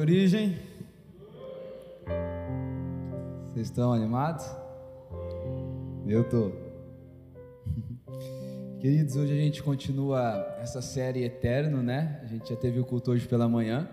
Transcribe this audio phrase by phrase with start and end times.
[0.00, 0.56] Origem.
[3.52, 4.44] Vocês estão animados?
[6.06, 6.50] Eu tô.
[8.80, 12.20] Queridos, hoje a gente continua essa série Eterno, né?
[12.22, 13.88] A gente já teve o culto hoje pela manhã.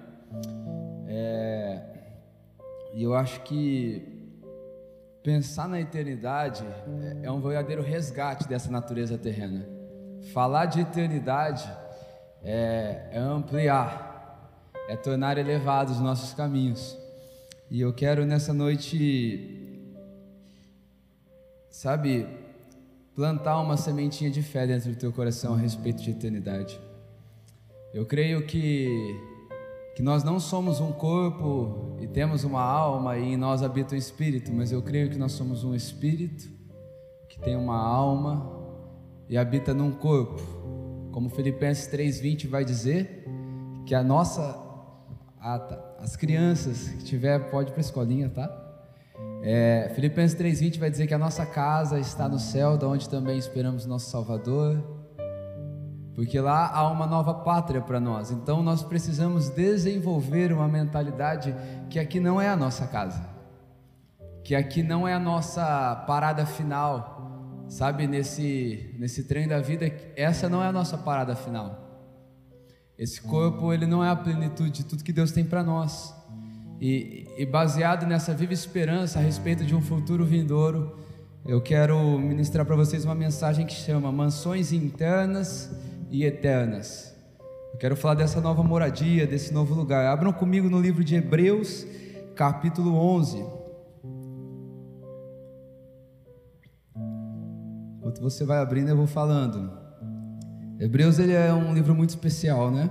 [1.08, 1.82] É...
[2.94, 4.02] E eu acho que
[5.22, 6.66] pensar na eternidade
[7.22, 9.68] é um verdadeiro resgate dessa natureza terrena.
[10.34, 11.70] Falar de eternidade
[12.44, 14.11] é, é ampliar
[14.88, 16.98] é tornar elevados os nossos caminhos.
[17.70, 19.88] E eu quero nessa noite,
[21.70, 22.28] sabe,
[23.16, 26.80] plantar uma sementinha de fé dentro do teu coração a respeito de eternidade.
[27.94, 29.20] Eu creio que
[29.94, 33.98] que nós não somos um corpo e temos uma alma e em nós habita o
[33.98, 36.50] espírito, mas eu creio que nós somos um espírito
[37.28, 38.50] que tem uma alma
[39.28, 40.42] e habita num corpo.
[41.12, 43.26] Como Filipenses 3:20 vai dizer,
[43.86, 44.58] que a nossa
[45.44, 45.80] ah, tá.
[46.00, 48.48] As crianças que tiver, pode ir para a escolinha, tá?
[49.42, 53.40] É, Filipenses 3,20 vai dizer que a nossa casa está no céu, da onde também
[53.40, 54.80] esperamos nosso Salvador,
[56.14, 58.30] porque lá há uma nova pátria para nós.
[58.30, 61.56] Então nós precisamos desenvolver uma mentalidade
[61.90, 63.28] que aqui não é a nossa casa,
[64.44, 68.06] que aqui não é a nossa parada final, sabe?
[68.06, 71.91] Nesse, nesse trem da vida, essa não é a nossa parada final.
[73.02, 76.14] Esse corpo, ele não é a plenitude de tudo que Deus tem para nós.
[76.80, 81.00] E, e, baseado nessa viva esperança a respeito de um futuro vindouro,
[81.44, 85.72] eu quero ministrar para vocês uma mensagem que chama Mansões Internas
[86.12, 87.16] e Eternas.
[87.74, 90.06] Eu quero falar dessa nova moradia, desse novo lugar.
[90.06, 91.88] Abram comigo no livro de Hebreus,
[92.36, 93.44] capítulo 11.
[97.98, 99.81] Enquanto você vai abrindo, eu vou falando.
[100.82, 102.90] Hebreus ele é um livro muito especial, né?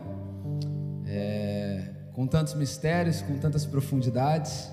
[1.08, 4.70] É, com tantos mistérios, com tantas profundidades.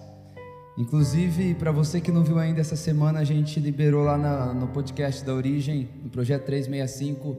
[0.78, 4.68] Inclusive, para você que não viu ainda essa semana, a gente liberou lá na, no
[4.68, 7.36] podcast da Origem, no projeto 365,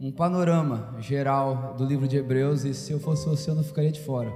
[0.00, 2.64] um panorama geral do livro de Hebreus.
[2.64, 4.32] E se eu fosse você, eu não ficaria de fora.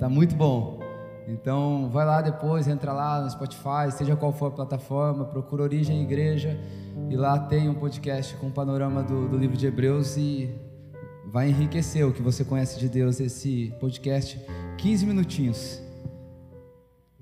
[0.00, 0.83] Tá muito bom.
[1.26, 6.02] Então, vai lá depois, entra lá no Spotify, seja qual for a plataforma, procura Origem
[6.02, 6.58] Igreja
[7.08, 10.54] e lá tem um podcast com um panorama do, do livro de Hebreus e
[11.26, 13.20] vai enriquecer o que você conhece de Deus.
[13.20, 14.38] Esse podcast,
[14.78, 15.82] 15 minutinhos,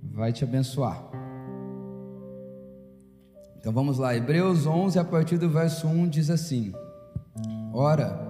[0.03, 1.03] vai te abençoar.
[3.59, 6.73] Então vamos lá, Hebreus 11, a partir do verso 1 diz assim:
[7.73, 8.21] Ora,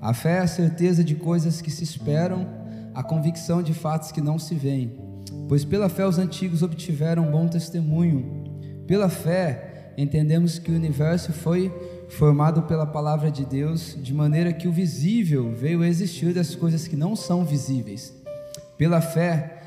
[0.00, 2.46] a fé é a certeza de coisas que se esperam,
[2.92, 5.11] a convicção de fatos que não se veem.
[5.48, 8.44] Pois pela fé os antigos obtiveram bom testemunho.
[8.86, 11.72] Pela fé entendemos que o universo foi
[12.08, 16.86] formado pela palavra de Deus, de maneira que o visível veio a existir das coisas
[16.86, 18.14] que não são visíveis.
[18.76, 19.58] Pela fé,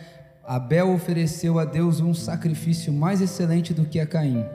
[0.44, 4.46] Abel ofereceu a Deus um sacrifício mais excelente do que a Caim,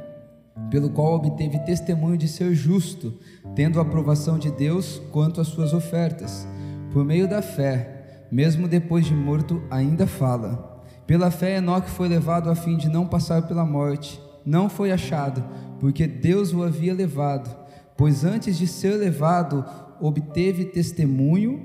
[0.70, 3.18] pelo qual obteve testemunho de ser justo,
[3.56, 6.46] tendo a aprovação de Deus quanto às suas ofertas.
[6.92, 10.69] Por meio da fé, mesmo depois de morto, ainda fala.
[11.10, 14.22] Pela fé, Enoque foi levado a fim de não passar pela morte.
[14.46, 15.44] Não foi achado,
[15.80, 17.50] porque Deus o havia levado.
[17.96, 19.64] Pois antes de ser levado,
[20.00, 21.60] obteve testemunho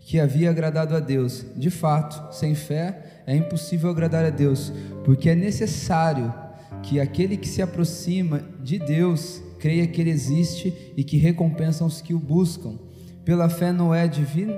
[0.00, 1.46] que havia agradado a Deus.
[1.54, 4.72] De fato, sem fé é impossível agradar a Deus,
[5.04, 6.34] porque é necessário
[6.82, 12.00] que aquele que se aproxima de Deus creia que Ele existe e que recompensa os
[12.00, 12.80] que o buscam.
[13.24, 14.54] Pela fé, Noé divino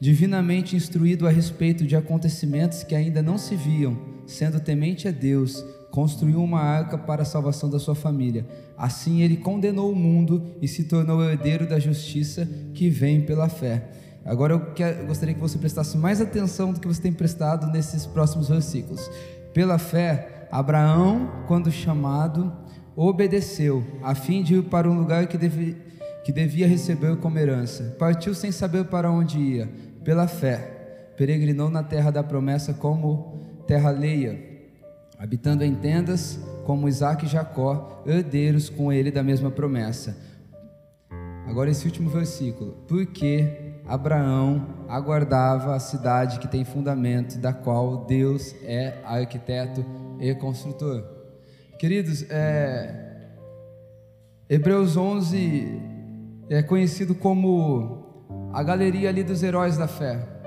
[0.00, 5.62] divinamente instruído a respeito de acontecimentos que ainda não se viam, sendo temente a Deus,
[5.90, 8.46] construiu uma arca para a salvação da sua família.
[8.78, 13.90] Assim ele condenou o mundo e se tornou herdeiro da justiça que vem pela fé.
[14.24, 17.70] Agora eu, quero, eu gostaria que você prestasse mais atenção do que você tem prestado
[17.70, 19.10] nesses próximos versículos.
[19.52, 22.52] Pela fé, Abraão, quando chamado,
[22.96, 25.76] obedeceu, a fim de ir para um lugar que, deve,
[26.24, 27.96] que devia receber como herança.
[27.98, 33.90] Partiu sem saber para onde ia pela fé, peregrinou na terra da promessa como terra
[33.90, 34.38] alheia,
[35.18, 40.16] habitando em tendas como Isaac e Jacó, herdeiros com ele da mesma promessa.
[41.46, 42.76] Agora esse último versículo.
[42.86, 49.84] Porque Abraão aguardava a cidade que tem fundamento, da qual Deus é arquiteto
[50.20, 51.02] e construtor.
[51.78, 53.10] Queridos, é,
[54.48, 55.80] Hebreus 11
[56.48, 58.09] é conhecido como
[58.52, 60.40] a galeria ali dos heróis da fé.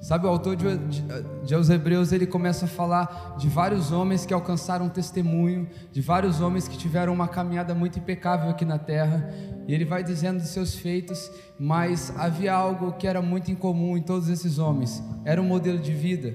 [0.00, 1.02] Sabe, o autor de, de,
[1.44, 6.66] de Hebreus, ele começa a falar de vários homens que alcançaram testemunho, de vários homens
[6.66, 9.30] que tiveram uma caminhada muito impecável aqui na terra,
[9.68, 14.00] e ele vai dizendo de seus feitos, mas havia algo que era muito incomum em
[14.00, 16.34] todos esses homens, era um modelo de vida.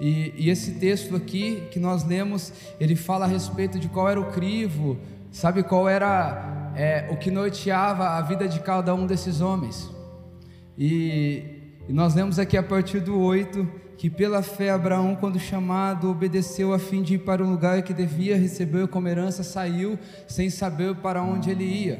[0.00, 4.20] E, e, esse texto aqui que nós lemos, ele fala a respeito de qual era
[4.20, 4.98] o crivo,
[5.30, 9.93] sabe qual era é, o que norteava a vida de cada um desses homens.
[10.76, 11.42] E,
[11.88, 16.74] e nós lemos aqui a partir do 8 que pela fé Abraão, quando chamado, obedeceu
[16.74, 20.96] a fim de ir para o lugar que devia receber como herança, saiu sem saber
[20.96, 21.98] para onde ele ia.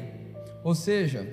[0.63, 1.27] Ou seja,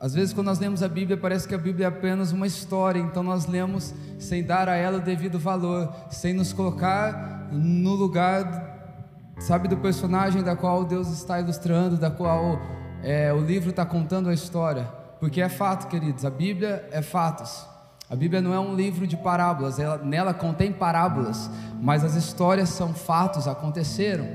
[0.00, 3.00] às vezes, quando nós lemos a Bíblia, parece que a Bíblia é apenas uma história,
[3.00, 8.94] então nós lemos sem dar a ela o devido valor, sem nos colocar no lugar,
[9.38, 12.60] sabe, do personagem da qual Deus está ilustrando, da qual
[13.02, 14.97] é, o livro está contando a história.
[15.20, 17.66] Porque é fato, queridos, a Bíblia é fatos.
[18.10, 22.70] A Bíblia não é um livro de parábolas, ela, nela contém parábolas, mas as histórias
[22.70, 24.26] são fatos, aconteceram.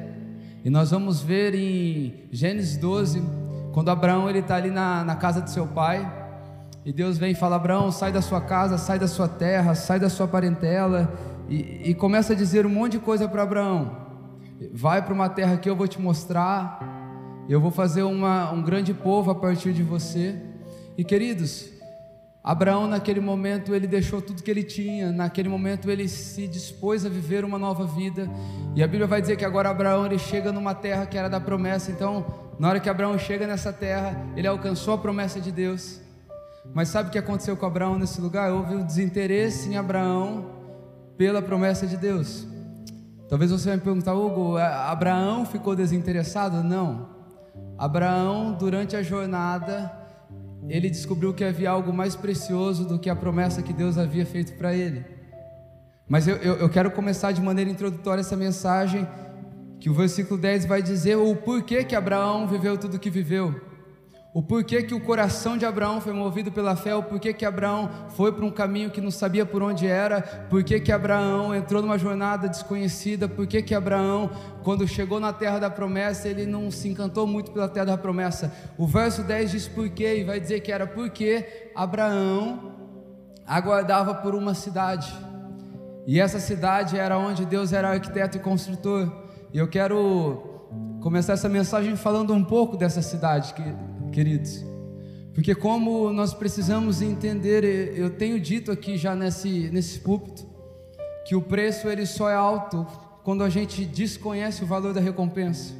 [0.63, 3.24] E nós vamos ver em Gênesis 12
[3.74, 6.07] quando Abraão ele está ali na, na casa de seu pai,
[6.86, 10.00] e Deus vem e fala: Abraão, sai da sua casa, sai da sua terra, sai
[10.00, 11.12] da sua parentela,
[11.50, 14.03] e, e começa a dizer um monte de coisa para Abraão.
[14.71, 16.79] Vai para uma terra que eu vou te mostrar,
[17.50, 20.52] eu vou fazer uma, um grande povo a partir de você.
[20.97, 21.69] E queridos,
[22.43, 27.09] Abraão, naquele momento, ele deixou tudo que ele tinha, naquele momento, ele se dispôs a
[27.09, 28.29] viver uma nova vida.
[28.75, 31.39] E a Bíblia vai dizer que agora Abraão ele chega numa terra que era da
[31.39, 31.89] promessa.
[31.89, 32.25] Então,
[32.59, 36.01] na hora que Abraão chega nessa terra, ele alcançou a promessa de Deus.
[36.73, 38.51] Mas sabe o que aconteceu com Abraão nesse lugar?
[38.51, 40.45] Houve um desinteresse em Abraão
[41.17, 42.45] pela promessa de Deus.
[43.29, 46.61] Talvez você vai me perguntar, Hugo, Abraão ficou desinteressado?
[46.61, 47.09] Não.
[47.77, 50.02] Abraão, durante a jornada,
[50.69, 54.54] ele descobriu que havia algo mais precioso do que a promessa que Deus havia feito
[54.54, 55.06] para ele.
[56.07, 59.07] Mas eu, eu, eu, quero começar de maneira introdutória essa mensagem,
[59.80, 63.72] que o versículo 10 vai dizer o porquê que Abraão viveu tudo o que viveu
[64.33, 67.88] o porquê que o coração de Abraão foi movido pela fé, o porquê que Abraão
[68.09, 72.00] foi para um caminho que não sabia por onde era, porquê que Abraão entrou numa
[72.00, 74.31] jornada desconhecida, porquê que Abraão,
[74.63, 78.51] quando chegou na terra da promessa, ele não se encantou muito pela terra da promessa.
[78.75, 82.71] O verso 10 diz porquê, e vai dizer que era porque Abraão
[83.45, 85.13] aguardava por uma cidade,
[86.07, 89.12] e essa cidade era onde Deus era arquiteto e construtor,
[89.53, 90.50] e eu quero
[91.01, 94.63] começar essa mensagem falando um pouco dessa cidade que queridos.
[95.33, 100.45] Porque como nós precisamos entender, eu tenho dito aqui já nesse, nesse púlpito,
[101.25, 102.86] que o preço ele só é alto
[103.24, 105.74] quando a gente desconhece o valor da recompensa.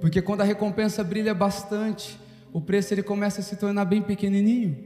[0.00, 2.18] Porque quando a recompensa brilha bastante,
[2.52, 4.76] o preço ele começa a se tornar bem pequenininho.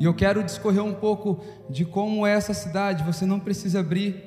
[0.00, 4.24] E eu quero discorrer um pouco de como é essa cidade, você não precisa abrir,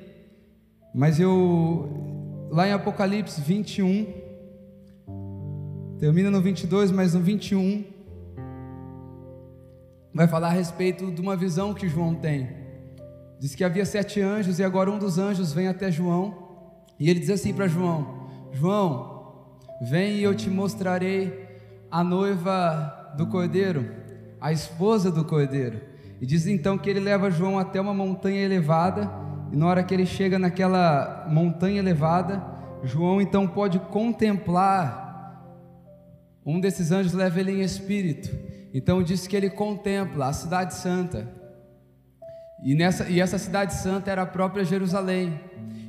[0.94, 4.21] mas eu lá em Apocalipse 21,
[6.02, 7.86] Termina no 22, mas no 21
[10.12, 12.50] vai falar a respeito de uma visão que João tem.
[13.40, 16.34] Diz que havia sete anjos e agora um dos anjos vem até João
[17.00, 19.44] e ele diz assim para João: João,
[19.80, 21.48] vem e eu te mostrarei
[21.92, 23.86] a noiva do cordeiro,
[24.42, 25.82] a esposa do cordeiro.
[26.20, 29.08] E diz então que ele leva João até uma montanha elevada,
[29.52, 32.44] e na hora que ele chega naquela montanha elevada,
[32.84, 35.01] João então pode contemplar
[36.46, 38.30] um desses anjos leva ele em espírito.
[38.74, 41.28] Então diz que ele contempla a cidade santa.
[42.64, 45.40] E, nessa, e essa cidade santa era a própria Jerusalém.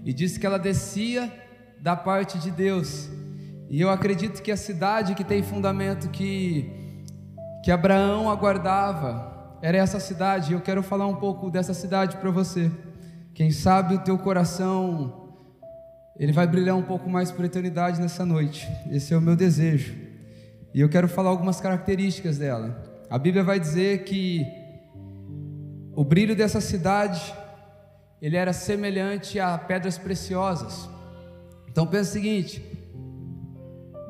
[0.05, 1.31] E diz que ela descia
[1.81, 3.09] da parte de Deus.
[3.71, 6.71] E eu acredito que a cidade que tem fundamento que,
[7.65, 10.51] que Abraão aguardava era essa cidade.
[10.51, 12.71] E eu quero falar um pouco dessa cidade para você.
[13.35, 15.21] Quem sabe o teu coração
[16.19, 18.69] ele vai brilhar um pouco mais por eternidade nessa noite.
[18.91, 20.12] Esse é o meu desejo.
[20.75, 22.83] E eu quero falar algumas características dela.
[23.11, 24.47] A Bíblia vai dizer que
[25.95, 27.35] o brilho dessa cidade
[28.21, 30.89] ele era semelhante a pedras preciosas.
[31.69, 32.65] Então pensa o seguinte: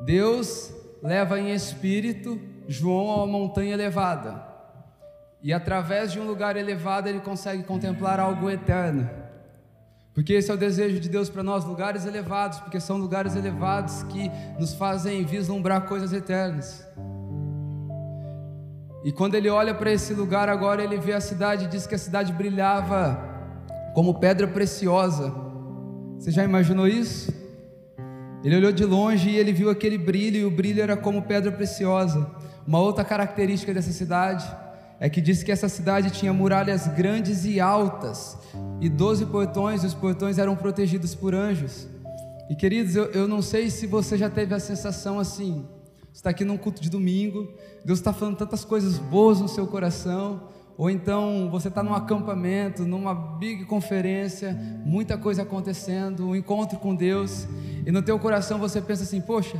[0.05, 4.53] Deus leva em espírito João a uma montanha elevada.
[5.41, 9.09] E através de um lugar elevado ele consegue contemplar algo eterno.
[10.13, 14.03] Porque esse é o desejo de Deus para nós, lugares elevados, porque são lugares elevados
[14.03, 14.29] que
[14.59, 16.85] nos fazem vislumbrar coisas eternas.
[19.03, 21.95] E quando ele olha para esse lugar agora, ele vê a cidade e diz que
[21.95, 23.19] a cidade brilhava
[23.93, 25.33] como pedra preciosa.
[26.19, 27.33] Você já imaginou isso?
[28.43, 31.51] Ele olhou de longe e ele viu aquele brilho, e o brilho era como pedra
[31.51, 32.29] preciosa.
[32.67, 34.45] Uma outra característica dessa cidade
[34.99, 38.37] é que diz que essa cidade tinha muralhas grandes e altas,
[38.79, 41.87] e doze portões, e os portões eram protegidos por anjos.
[42.49, 45.65] E queridos, eu, eu não sei se você já teve a sensação assim,
[46.13, 47.51] está aqui num culto de domingo,
[47.83, 52.83] Deus está falando tantas coisas boas no seu coração, ou então você está num acampamento,
[52.83, 54.53] numa big conferência,
[54.85, 57.47] muita coisa acontecendo, um encontro com Deus,
[57.85, 59.57] e no teu coração você pensa assim: poxa,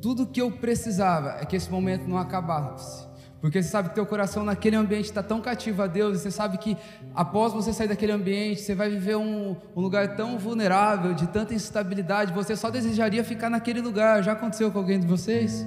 [0.00, 3.13] tudo que eu precisava é que esse momento não acabasse.
[3.44, 6.30] Porque você sabe que teu coração naquele ambiente está tão cativo a Deus, e você
[6.30, 6.78] sabe que
[7.14, 11.52] após você sair daquele ambiente, você vai viver um, um, lugar tão vulnerável, de tanta
[11.52, 14.22] instabilidade, você só desejaria ficar naquele lugar.
[14.22, 15.66] Já aconteceu com alguém de vocês?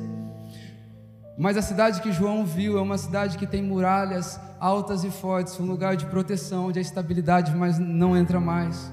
[1.37, 5.59] Mas a cidade que João viu é uma cidade que tem muralhas altas e fortes,
[5.59, 8.91] um lugar de proteção, de estabilidade, mas não entra mais.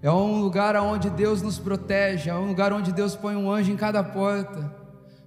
[0.00, 3.70] É um lugar onde Deus nos protege, é um lugar onde Deus põe um anjo
[3.70, 4.83] em cada porta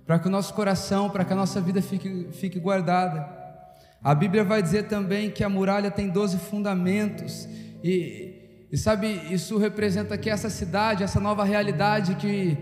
[0.07, 3.27] para que o nosso coração, para que a nossa vida fique, fique guardada.
[4.01, 7.45] A Bíblia vai dizer também que a muralha tem 12 fundamentos,
[7.83, 12.57] e, e sabe, isso representa que essa cidade, essa nova realidade que,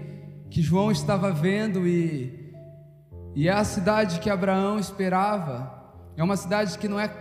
[0.50, 2.52] que João estava vendo, e,
[3.36, 5.72] e é a cidade que Abraão esperava,
[6.18, 7.12] é uma cidade que não é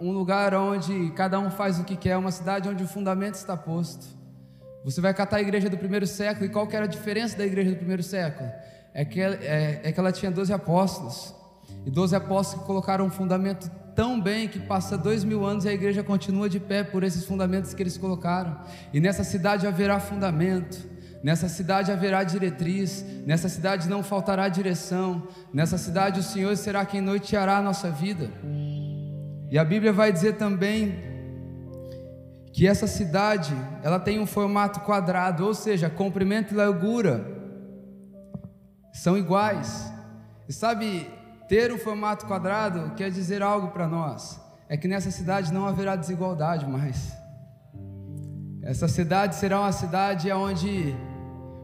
[0.00, 3.34] um lugar onde cada um faz o que quer, é uma cidade onde o fundamento
[3.34, 4.06] está posto.
[4.86, 7.44] Você vai catar a igreja do primeiro século, e qual que era a diferença da
[7.44, 8.48] igreja do primeiro século?
[8.98, 11.34] É que, é, é que ela tinha 12 apóstolos.
[11.84, 15.68] E 12 apóstolos que colocaram um fundamento tão bem que passa dois mil anos e
[15.68, 18.58] a igreja continua de pé por esses fundamentos que eles colocaram.
[18.94, 20.78] E nessa cidade haverá fundamento,
[21.22, 27.02] nessa cidade haverá diretriz, nessa cidade não faltará direção, nessa cidade o Senhor será quem
[27.02, 28.30] noiteará a nossa vida.
[29.50, 30.96] E a Bíblia vai dizer também
[32.50, 37.35] que essa cidade ela tem um formato quadrado, ou seja, comprimento e largura
[38.96, 39.92] são iguais.
[40.48, 41.08] E sabe,
[41.48, 44.40] ter um formato quadrado quer dizer algo para nós.
[44.68, 47.12] É que nessa cidade não haverá desigualdade mais.
[48.62, 50.96] Essa cidade será uma cidade onde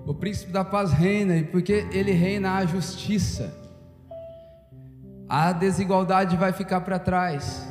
[0.06, 3.52] o príncipe da paz reina, e porque ele reina a justiça,
[5.28, 7.66] a desigualdade vai ficar para trás.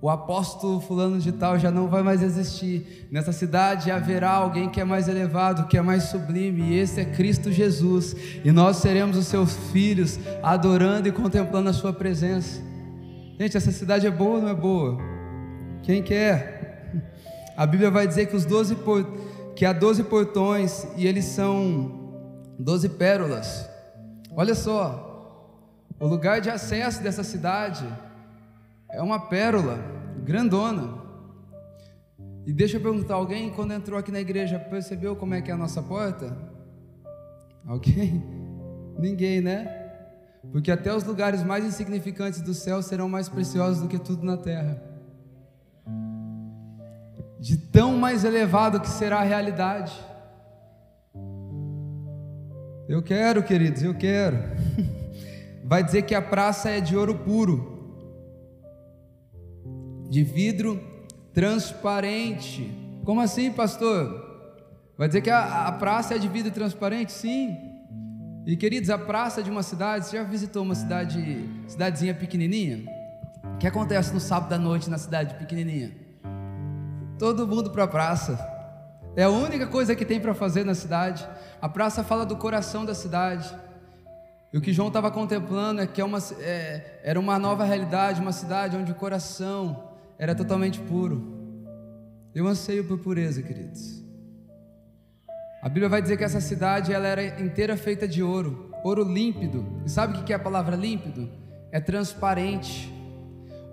[0.00, 3.08] O apóstolo fulano de tal já não vai mais existir.
[3.10, 7.04] Nessa cidade haverá alguém que é mais elevado, que é mais sublime, e esse é
[7.04, 8.14] Cristo Jesus.
[8.44, 12.62] E nós seremos os seus filhos, adorando e contemplando a sua presença.
[13.40, 14.98] Gente, essa cidade é boa ou não é boa?
[15.82, 16.92] Quem quer?
[17.56, 18.76] A Bíblia vai dizer que os 12
[19.56, 21.90] que há 12 portões e eles são
[22.56, 23.68] 12 pérolas.
[24.30, 25.52] Olha só,
[25.98, 27.84] o lugar de acesso dessa cidade
[28.90, 29.78] é uma pérola
[30.24, 30.98] grandona.
[32.46, 35.54] E deixa eu perguntar: alguém, quando entrou aqui na igreja, percebeu como é que é
[35.54, 36.36] a nossa porta?
[37.66, 38.24] Alguém?
[38.98, 39.74] Ninguém, né?
[40.50, 44.36] Porque até os lugares mais insignificantes do céu serão mais preciosos do que tudo na
[44.36, 44.82] terra.
[47.38, 49.92] De tão mais elevado que será a realidade.
[52.88, 54.38] Eu quero, queridos, eu quero.
[55.62, 57.77] Vai dizer que a praça é de ouro puro
[60.08, 60.80] de vidro
[61.32, 62.72] transparente.
[63.04, 64.26] Como assim, pastor?
[64.96, 67.12] Vai dizer que a, a praça é de vidro transparente?
[67.12, 67.56] Sim.
[68.46, 72.84] E queridos, a praça de uma cidade, você já visitou uma cidade, cidadezinha pequenininha?
[73.54, 75.92] O que acontece no sábado à noite na cidade pequenininha?
[77.18, 78.38] Todo mundo para a praça.
[79.14, 81.28] É a única coisa que tem para fazer na cidade.
[81.60, 83.54] A praça fala do coração da cidade.
[84.52, 88.20] E o que João estava contemplando é que é uma, é, era uma nova realidade,
[88.20, 89.87] uma cidade onde o coração
[90.18, 91.22] era totalmente puro.
[92.34, 94.02] Eu anseio por pureza, queridos.
[95.62, 99.82] A Bíblia vai dizer que essa cidade ela era inteira feita de ouro, ouro límpido.
[99.84, 101.30] E sabe o que é a palavra límpido?
[101.70, 102.92] É transparente.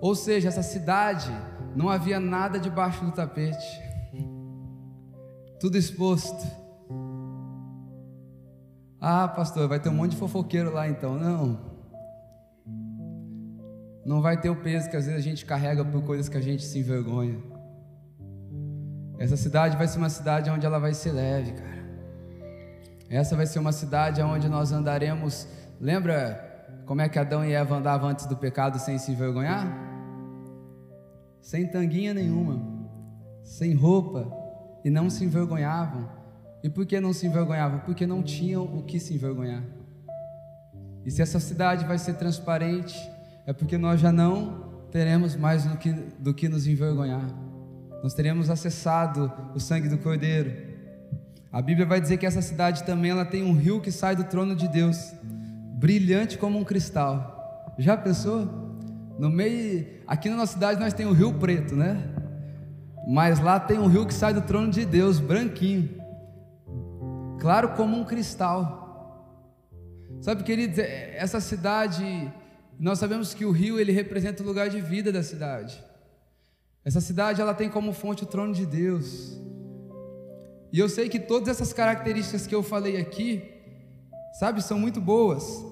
[0.00, 1.30] Ou seja, essa cidade
[1.74, 3.80] não havia nada debaixo do tapete,
[5.60, 6.46] tudo exposto.
[9.00, 11.14] Ah, pastor, vai ter um monte de fofoqueiro lá então.
[11.16, 11.75] Não
[14.06, 16.40] não vai ter o peso que às vezes a gente carrega por coisas que a
[16.40, 17.36] gente se envergonha.
[19.18, 21.84] Essa cidade vai ser uma cidade onde ela vai ser leve, cara.
[23.10, 25.48] Essa vai ser uma cidade onde nós andaremos.
[25.80, 26.40] Lembra
[26.86, 29.66] como é que Adão e Eva andavam antes do pecado sem se envergonhar?
[31.40, 32.62] Sem tanguinha nenhuma,
[33.42, 34.30] sem roupa,
[34.84, 36.08] e não se envergonhavam.
[36.62, 37.80] E por que não se envergonhavam?
[37.80, 39.64] Porque não tinham o que se envergonhar.
[41.04, 42.96] E se essa cidade vai ser transparente,
[43.46, 47.24] é porque nós já não teremos mais do que, do que nos envergonhar.
[48.02, 50.52] Nós teremos acessado o sangue do Cordeiro.
[51.52, 54.24] A Bíblia vai dizer que essa cidade também ela tem um rio que sai do
[54.24, 55.14] trono de Deus,
[55.78, 57.74] brilhante como um cristal.
[57.78, 58.66] Já pensou?
[59.18, 62.02] No meio, aqui na nossa cidade nós temos o Rio Preto, né?
[63.06, 65.88] Mas lá tem um rio que sai do trono de Deus, branquinho,
[67.38, 68.84] claro como um cristal.
[70.20, 72.32] Sabe, queridos, é, essa cidade
[72.78, 75.82] Nós sabemos que o rio ele representa o lugar de vida da cidade.
[76.84, 79.40] Essa cidade ela tem como fonte o trono de Deus.
[80.72, 83.42] E eu sei que todas essas características que eu falei aqui,
[84.38, 85.64] sabe, são muito boas.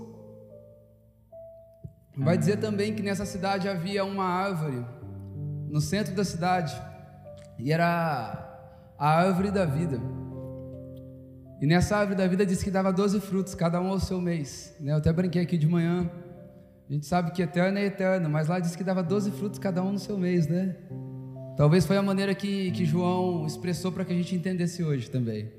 [2.16, 4.84] Vai dizer também que nessa cidade havia uma árvore
[5.68, 6.72] no centro da cidade,
[7.58, 7.84] e era
[8.96, 10.00] a árvore da vida.
[11.60, 14.74] E nessa árvore da vida diz que dava 12 frutos, cada um ao seu mês.
[14.80, 14.92] Né?
[14.92, 16.08] Eu até brinquei aqui de manhã.
[16.88, 19.82] A gente sabe que eterno é eterno, mas lá diz que dava 12 frutos, cada
[19.82, 20.76] um no seu mês, né?
[21.56, 25.50] Talvez foi a maneira que, que João expressou para que a gente entendesse hoje também.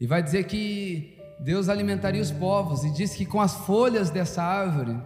[0.00, 4.42] E vai dizer que Deus alimentaria os povos, e diz que com as folhas dessa
[4.42, 4.96] árvore,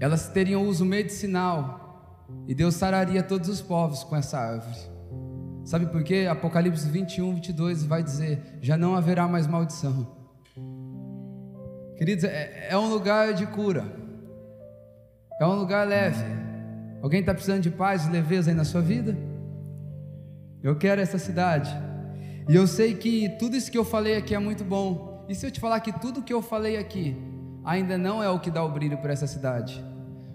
[0.00, 4.78] elas teriam uso medicinal, e Deus sararia todos os povos com essa árvore.
[5.64, 6.26] Sabe por quê?
[6.28, 10.21] Apocalipse 21, 22 vai dizer: já não haverá mais maldição.
[12.02, 13.84] Queridos, é, é um lugar de cura,
[15.40, 16.24] é um lugar leve.
[17.00, 19.16] Alguém está precisando de paz e leveza aí na sua vida?
[20.64, 21.72] Eu quero essa cidade.
[22.48, 25.24] E eu sei que tudo isso que eu falei aqui é muito bom.
[25.28, 27.16] E se eu te falar que tudo que eu falei aqui
[27.64, 29.80] ainda não é o que dá o brilho para essa cidade?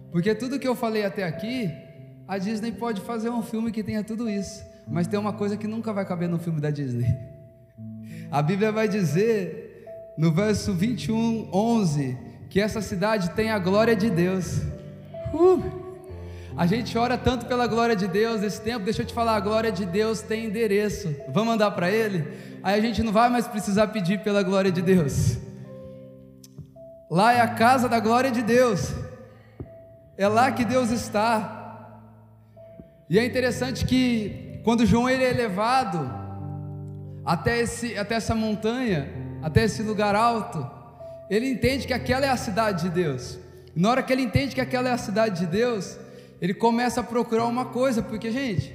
[0.09, 1.69] Porque tudo que eu falei até aqui,
[2.25, 4.63] a Disney pode fazer um filme que tenha tudo isso.
[4.87, 7.13] Mas tem uma coisa que nunca vai caber no filme da Disney.
[8.31, 9.66] A Bíblia vai dizer,
[10.17, 12.17] no verso 21, 11,
[12.49, 14.61] que essa cidade tem a glória de Deus.
[15.33, 15.87] Uh!
[16.57, 19.39] A gente ora tanto pela glória de Deus nesse tempo, deixa eu te falar, a
[19.39, 21.15] glória de Deus tem endereço.
[21.29, 22.25] Vamos mandar para Ele?
[22.63, 25.37] Aí a gente não vai mais precisar pedir pela glória de Deus.
[27.11, 28.91] Lá é a casa da glória de Deus.
[30.17, 32.01] É lá que Deus está.
[33.07, 36.11] E é interessante que quando João ele é levado
[37.23, 39.07] até, esse, até essa montanha,
[39.47, 40.69] até esse lugar alto,
[41.29, 43.39] ele entende que aquela é a cidade de Deus.
[43.73, 45.97] E na hora que ele entende que aquela é a cidade de Deus,
[46.41, 48.73] ele começa a procurar uma coisa, porque, gente,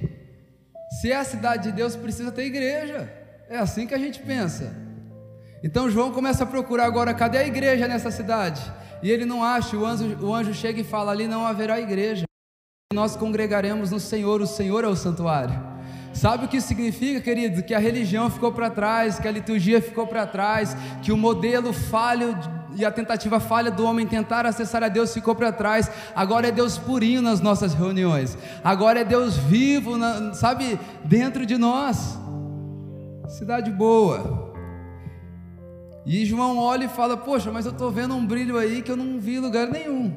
[0.99, 3.07] se é a cidade de Deus, precisa ter igreja.
[3.47, 4.75] É assim que a gente pensa.
[5.63, 8.59] Então João começa a procurar agora, cadê a igreja nessa cidade?
[9.03, 12.23] E ele não acha, o anjo, o anjo chega e fala: ali não haverá igreja.
[12.91, 15.72] Nós congregaremos no Senhor, o Senhor é o santuário.
[16.13, 17.63] Sabe o que significa, querido?
[17.63, 21.73] Que a religião ficou para trás, que a liturgia ficou para trás, que o modelo
[21.73, 22.37] falho
[22.75, 25.89] e a tentativa falha do homem tentar acessar a Deus ficou para trás.
[26.15, 28.37] Agora é Deus purinho nas nossas reuniões.
[28.63, 32.17] Agora é Deus vivo, na, sabe, dentro de nós.
[33.27, 34.53] Cidade boa.
[36.05, 38.97] E João olha e fala: Poxa, mas eu estou vendo um brilho aí que eu
[38.97, 40.13] não vi lugar nenhum.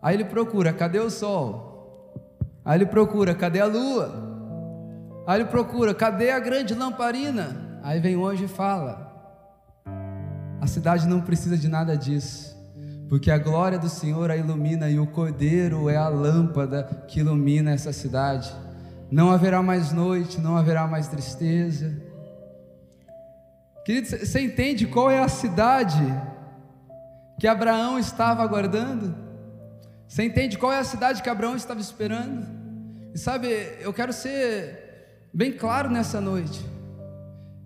[0.00, 1.67] Aí ele procura: cadê o sol?
[2.68, 4.12] Aí ele procura, cadê a lua?
[5.26, 7.80] Aí ele procura, cadê a grande lamparina?
[7.82, 9.10] Aí vem anjo e fala:
[10.60, 12.54] A cidade não precisa de nada disso,
[13.08, 17.70] porque a glória do Senhor a ilumina e o cordeiro é a lâmpada que ilumina
[17.70, 18.54] essa cidade.
[19.10, 21.96] Não haverá mais noite, não haverá mais tristeza.
[23.82, 26.04] Querido, você entende qual é a cidade
[27.40, 29.14] que Abraão estava aguardando?
[30.06, 32.57] Você entende qual é a cidade que Abraão estava esperando?
[33.18, 33.48] E sabe,
[33.80, 36.64] eu quero ser bem claro nessa noite.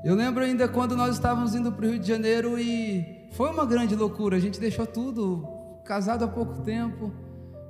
[0.02, 3.66] Eu lembro ainda quando nós estávamos indo para o Rio de Janeiro e foi uma
[3.66, 4.38] grande loucura.
[4.38, 5.46] A gente deixou tudo,
[5.84, 7.12] casado há pouco tempo.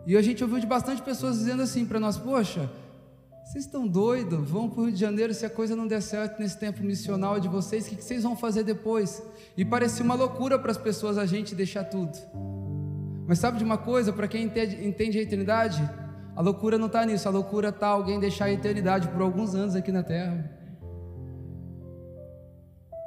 [0.06, 2.70] E a gente ouviu de bastante pessoas dizendo assim para nós: Poxa,
[3.44, 4.48] vocês estão doidos?
[4.48, 7.40] Vão para o Rio de Janeiro se a coisa não der certo nesse tempo missional
[7.40, 9.20] de vocês, o que vocês vão fazer depois?
[9.56, 12.16] E parecia uma loucura para as pessoas a gente deixar tudo.
[13.26, 15.82] Mas sabe de uma coisa, para quem entende, entende a eternidade,
[16.34, 19.74] a loucura não está nisso, a loucura está alguém deixar a eternidade por alguns anos
[19.74, 20.50] aqui na terra.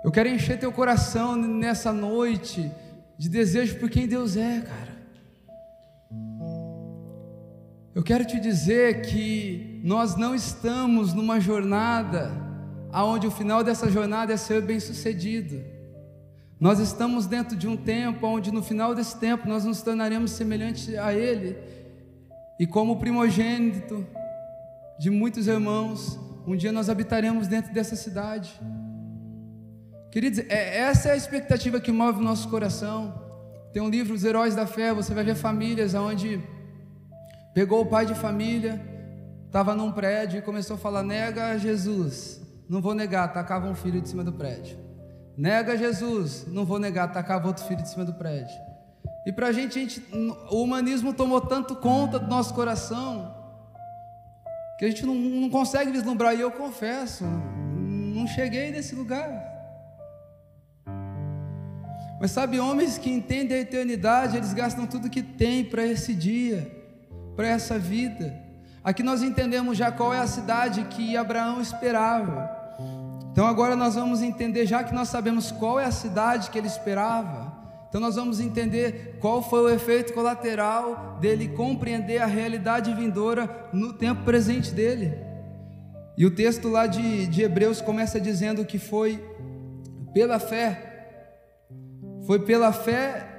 [0.04, 2.72] Eu quero encher teu coração nessa noite
[3.18, 4.96] de desejo por quem Deus é, cara.
[7.96, 12.32] Eu quero te dizer que nós não estamos numa jornada
[12.92, 15.64] aonde o final dessa jornada é ser bem-sucedido.
[16.60, 20.94] Nós estamos dentro de um tempo onde no final desse tempo nós nos tornaremos semelhantes
[20.96, 21.58] a Ele
[22.60, 24.06] e como primogênito
[24.98, 28.54] de muitos irmãos, um dia nós habitaremos dentro dessa cidade.
[30.12, 33.22] Queridos, é, essa é a expectativa que move o nosso coração.
[33.74, 36.42] Tem um livro, Os Heróis da Fé, você vai ver famílias onde
[37.54, 38.82] pegou o pai de família,
[39.46, 44.02] estava num prédio e começou a falar: nega Jesus, não vou negar, tacava um filho
[44.02, 44.78] de cima do prédio.
[45.38, 48.56] Nega Jesus, não vou negar, tacava outro filho de cima do prédio.
[49.26, 50.04] E para a gente,
[50.52, 53.34] o humanismo tomou tanto conta do nosso coração
[54.78, 56.36] que a gente não, não consegue vislumbrar.
[56.36, 59.54] E eu confesso, não cheguei nesse lugar.
[62.20, 66.72] Mas sabe, homens que entendem a eternidade, eles gastam tudo que têm para esse dia,
[67.36, 68.34] para essa vida.
[68.84, 72.50] Aqui nós entendemos já qual é a cidade que Abraão esperava.
[73.32, 76.68] Então agora nós vamos entender, já que nós sabemos qual é a cidade que ele
[76.68, 77.54] esperava,
[77.96, 83.94] então nós vamos entender qual foi o efeito colateral dele compreender a realidade vindoura no
[83.94, 85.18] tempo presente dele.
[86.18, 89.24] E o texto lá de, de Hebreus começa dizendo que foi
[90.14, 91.70] pela fé,
[92.28, 93.30] foi pela fé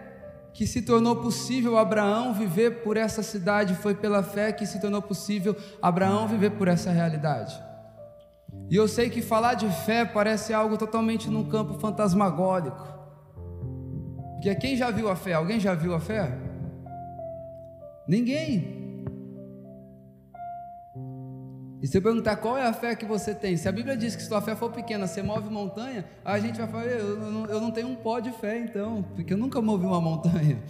[0.55, 5.03] que se tornou possível Abraão viver por essa cidade, foi pela fé que se tornou
[5.03, 7.63] possível Abraão viver por essa realidade.
[8.71, 12.96] E eu sei que falar de fé parece algo totalmente num campo fantasmagórico.
[14.47, 15.33] Porque quem já viu a fé?
[15.33, 16.31] Alguém já viu a fé?
[18.07, 19.05] Ninguém.
[21.83, 24.15] E se eu perguntar qual é a fé que você tem, se a Bíblia diz
[24.15, 27.47] que se tua fé for pequena, você move montanha, a gente vai falar, eu, eu,
[27.47, 30.63] eu não tenho um pó de fé então, porque eu nunca movi uma montanha.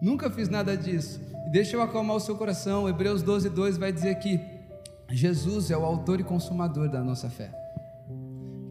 [0.00, 1.20] Nunca fiz nada disso.
[1.50, 2.88] Deixa eu acalmar o seu coração.
[2.88, 4.40] Hebreus 12, 2 vai dizer que
[5.10, 7.59] Jesus é o autor e consumador da nossa fé.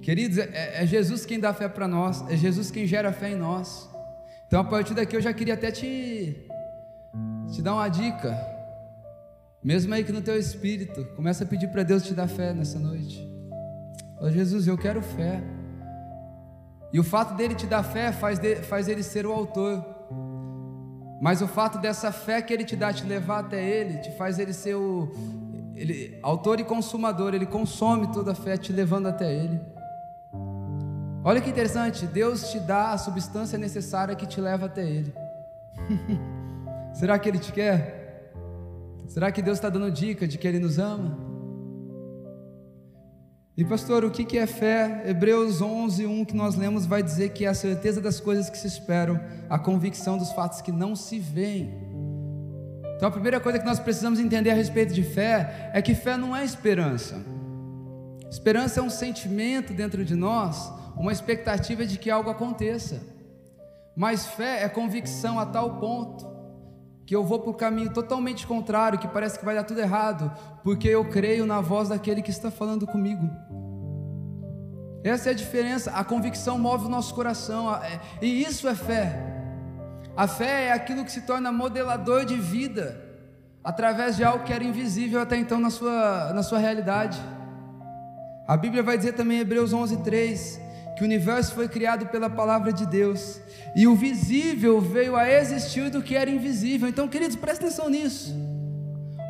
[0.10, 3.36] Queridos, é, é Jesus quem dá fé para nós, é Jesus quem gera fé em
[3.36, 3.88] nós.
[4.48, 6.48] Então, a partir daqui, eu já queria até te,
[7.54, 8.36] te dar uma dica.
[9.64, 12.80] Mesmo aí que no teu espírito, começa a pedir para Deus te dar fé nessa
[12.80, 13.24] noite.
[14.20, 15.44] Ó Jesus, eu quero fé.
[16.92, 19.86] E o fato dele te dar fé faz, de, faz ele ser o autor.
[21.22, 24.40] Mas o fato dessa fé que ele te dá te levar até ele, te faz
[24.40, 25.12] ele ser o
[25.76, 29.78] ele, autor e consumador, ele consome toda a fé te levando até ele.
[31.22, 35.14] Olha que interessante, Deus te dá a substância necessária que te leva até Ele.
[36.94, 38.32] Será que Ele te quer?
[39.08, 41.18] Será que Deus está dando dica de que Ele nos ama?
[43.58, 45.04] E pastor, o que é fé?
[45.06, 48.58] Hebreus 11, 1 que nós lemos vai dizer que é a certeza das coisas que
[48.58, 51.70] se esperam, a convicção dos fatos que não se veem.
[52.96, 56.16] Então a primeira coisa que nós precisamos entender a respeito de fé é que fé
[56.16, 57.18] não é esperança.
[58.32, 63.02] Esperança é um sentimento dentro de nós uma expectativa de que algo aconteça.
[63.96, 66.28] Mas fé é convicção a tal ponto
[67.06, 70.32] que eu vou para o caminho totalmente contrário, que parece que vai dar tudo errado,
[70.64, 73.28] porque eu creio na voz daquele que está falando comigo.
[75.04, 75.90] Essa é a diferença.
[75.92, 79.18] A convicção move o nosso coração, é, e isso é fé.
[80.16, 83.02] A fé é aquilo que se torna modelador de vida,
[83.64, 87.20] através de algo que era invisível até então na sua, na sua realidade.
[88.46, 90.69] A Bíblia vai dizer também em Hebreus 11, 3
[91.00, 93.40] que o universo foi criado pela palavra de Deus
[93.74, 96.90] e o visível veio a existir do que era invisível.
[96.90, 98.36] Então, queridos, prestem atenção nisso.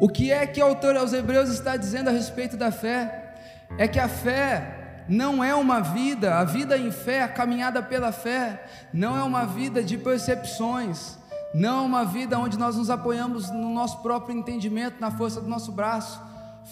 [0.02, 3.36] O que é que o autor aos Hebreus está dizendo a respeito da fé?
[3.78, 8.12] É que a fé não é uma vida, a vida em fé, a caminhada pela
[8.12, 11.20] fé, não é uma vida de percepções,
[11.54, 15.48] não é uma vida onde nós nos apoiamos no nosso próprio entendimento, na força do
[15.48, 16.20] nosso braço.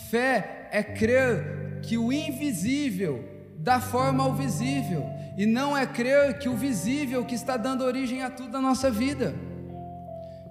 [0.09, 5.03] Fé é crer que o invisível da forma ao visível,
[5.37, 8.89] e não é crer que o visível que está dando origem a tudo na nossa
[8.89, 9.33] vida.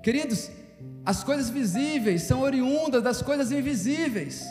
[0.02, 0.50] Queridos,
[1.04, 4.44] as coisas visíveis são oriundas das coisas invisíveis.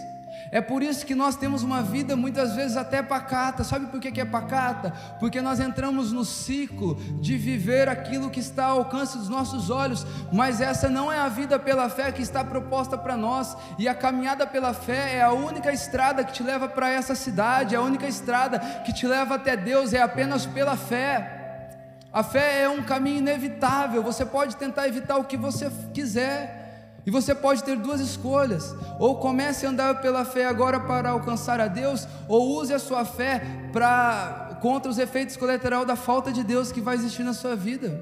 [0.56, 3.62] É por isso que nós temos uma vida muitas vezes até pacata.
[3.62, 4.94] Sabe por que é pacata?
[5.20, 10.08] Porque nós entramos no ciclo de viver aquilo que está ao alcance dos nossos olhos,
[10.32, 13.58] mas essa não é a vida pela fé que está proposta para nós.
[13.78, 17.76] E a caminhada pela fé é a única estrada que te leva para essa cidade,
[17.76, 21.68] a única estrada que te leva até Deus é apenas pela fé.
[22.14, 24.02] A fé é um caminho inevitável.
[24.02, 26.65] Você pode tentar evitar o que você quiser
[27.06, 31.60] e você pode ter duas escolhas: ou comece a andar pela fé agora para alcançar
[31.60, 33.42] a Deus, ou use a sua fé
[33.72, 38.02] para contra os efeitos colaterais da falta de Deus que vai existir na sua vida.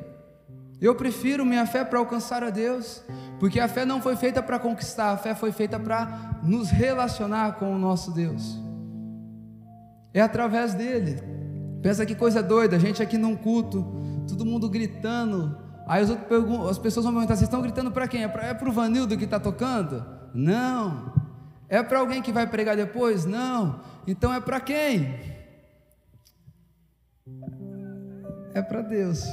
[0.80, 3.04] Eu prefiro minha fé para alcançar a Deus,
[3.40, 7.54] porque a fé não foi feita para conquistar, a fé foi feita para nos relacionar
[7.54, 8.60] com o nosso Deus.
[10.14, 11.22] É através dele.
[11.82, 13.86] Pensa que coisa doida, a gente aqui num culto,
[14.28, 18.24] todo mundo gritando, Aí as, as pessoas vão perguntar: vocês estão gritando para quem?
[18.24, 20.06] É para o é Vanildo que está tocando?
[20.34, 21.14] Não.
[21.68, 23.26] É para alguém que vai pregar depois?
[23.26, 23.82] Não.
[24.06, 25.20] Então é para quem?
[28.54, 29.26] É para Deus.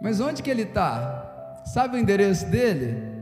[0.00, 1.62] Mas onde que ele está?
[1.66, 3.14] Sabe o endereço dele?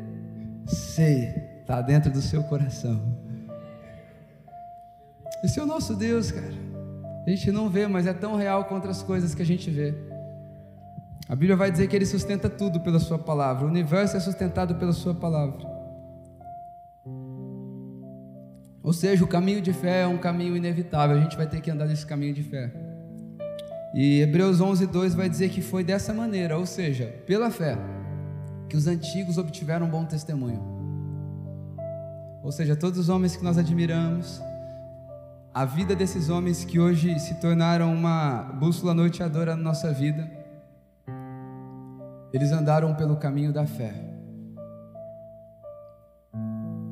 [0.66, 1.28] Sei,
[1.60, 3.20] está dentro do seu coração.
[5.42, 6.54] Esse é o nosso Deus, cara.
[7.26, 10.11] A gente não vê, mas é tão real contra as coisas que a gente vê.
[11.28, 13.64] A Bíblia vai dizer que Ele sustenta tudo pela Sua palavra.
[13.64, 15.70] O universo é sustentado pela Sua palavra.
[18.82, 21.16] Ou seja, o caminho de fé é um caminho inevitável.
[21.16, 22.72] A gente vai ter que andar nesse caminho de fé.
[23.94, 27.76] E Hebreus 11, 2 vai dizer que foi dessa maneira, ou seja, pela fé,
[28.68, 30.60] que os antigos obtiveram um bom testemunho.
[32.42, 34.42] Ou seja, todos os homens que nós admiramos,
[35.54, 40.28] a vida desses homens que hoje se tornaram uma bússola norteadora na nossa vida,
[42.32, 43.92] eles andaram pelo caminho da fé.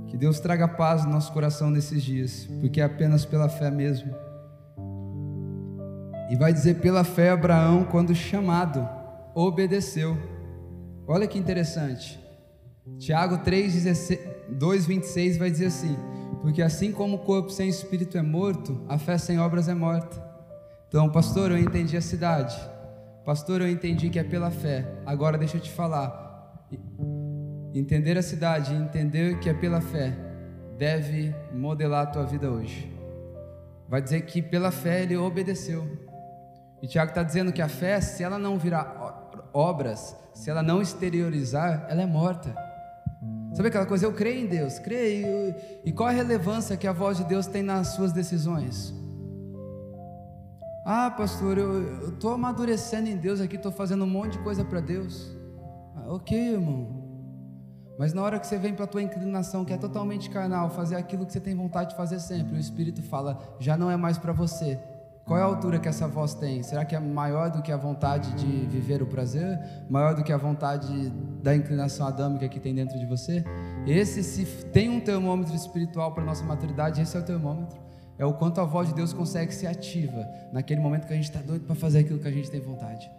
[0.06, 4.14] Que Deus traga paz no nosso coração nesses dias, porque é apenas pela fé mesmo.
[6.28, 8.86] E vai dizer pela fé Abraão, quando chamado,
[9.34, 10.16] obedeceu.
[11.06, 12.20] Olha que interessante.
[12.98, 15.96] Tiago 2,26 vai dizer assim:
[16.42, 20.28] Porque assim como o corpo sem espírito é morto, a fé sem obras é morta.
[20.88, 22.56] Então, pastor, eu entendi a cidade.
[23.24, 24.86] Pastor, eu entendi que é pela fé.
[25.04, 26.66] Agora deixa eu te falar.
[27.74, 30.16] Entender a cidade, entender que é pela fé,
[30.78, 32.90] deve modelar a tua vida hoje.
[33.88, 35.86] Vai dizer que pela fé ele obedeceu.
[36.82, 38.96] E Tiago está dizendo que a fé, se ela não virar
[39.52, 42.54] obras, se ela não exteriorizar, ela é morta.
[43.52, 44.06] Sabe aquela coisa?
[44.06, 45.54] Eu creio em Deus, creio.
[45.84, 48.94] E qual a relevância que a voz de Deus tem nas suas decisões?
[50.92, 54.80] Ah, pastor, eu estou amadurecendo em Deus aqui, estou fazendo um monte de coisa para
[54.80, 55.30] Deus.
[55.94, 56.88] Ah, ok, irmão.
[57.96, 60.96] Mas na hora que você vem para a tua inclinação, que é totalmente carnal, fazer
[60.96, 64.18] aquilo que você tem vontade de fazer sempre, o Espírito fala, já não é mais
[64.18, 64.80] para você.
[65.24, 66.60] Qual é a altura que essa voz tem?
[66.64, 69.60] Será que é maior do que a vontade de viver o prazer?
[69.88, 71.08] Maior do que a vontade
[71.40, 73.44] da inclinação adâmica que tem dentro de você?
[73.86, 77.89] Esse, se tem um termômetro espiritual para nossa maturidade, esse é o termômetro
[78.20, 81.30] é o quanto a voz de Deus consegue ser ativa naquele momento que a gente
[81.30, 83.10] está doido para fazer aquilo que a gente tem vontade.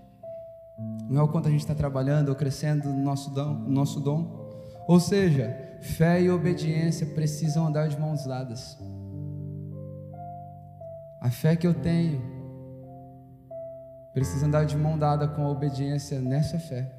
[1.09, 3.99] Não é o quanto a gente está trabalhando ou crescendo no nosso dom, no nosso
[3.99, 4.51] dom.
[4.87, 8.77] Ou seja, fé e obediência precisam andar de mãos dadas.
[11.19, 12.21] A fé que eu tenho
[14.13, 16.91] precisa andar de mão dada com a obediência nessa fé,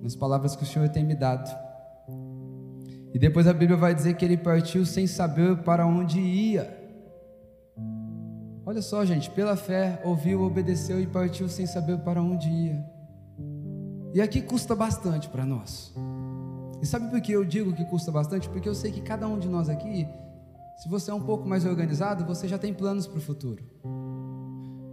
[0.00, 1.54] nas palavras que o Senhor tem me dado.
[3.12, 6.79] E depois a Bíblia vai dizer que ele partiu sem saber para onde ia.
[8.70, 12.86] Olha só, gente, pela fé, ouviu, obedeceu e partiu sem saber para onde ia.
[14.14, 15.92] E aqui custa bastante para nós.
[16.80, 18.48] E sabe por que eu digo que custa bastante?
[18.48, 20.06] Porque eu sei que cada um de nós aqui,
[20.76, 23.64] se você é um pouco mais organizado, você já tem planos para o futuro.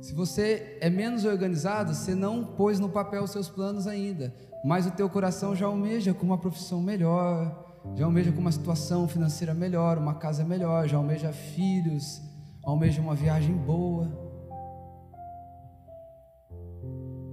[0.01, 4.33] Se você é menos organizado, você não pôs no papel os seus planos ainda,
[4.65, 9.07] mas o teu coração já almeja com uma profissão melhor, já almeja com uma situação
[9.07, 12.25] financeira melhor, uma casa melhor, já almeja filhos,
[12.71, 14.12] almeja uma viagem boa.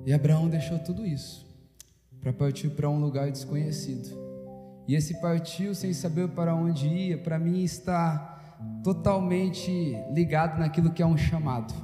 [0.06, 1.44] E Abraão deixou tudo isso
[2.20, 4.16] para partir para um lugar desconhecido.
[4.86, 8.30] E esse partiu sem saber para onde ia, para mim está
[8.82, 9.70] totalmente
[10.12, 11.74] ligado naquilo que é um chamado.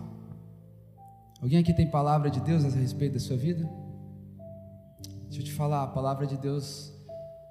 [1.43, 3.69] Alguém aqui tem palavra de Deus a respeito da sua vida?
[5.25, 6.93] Deixa eu te falar, a palavra de Deus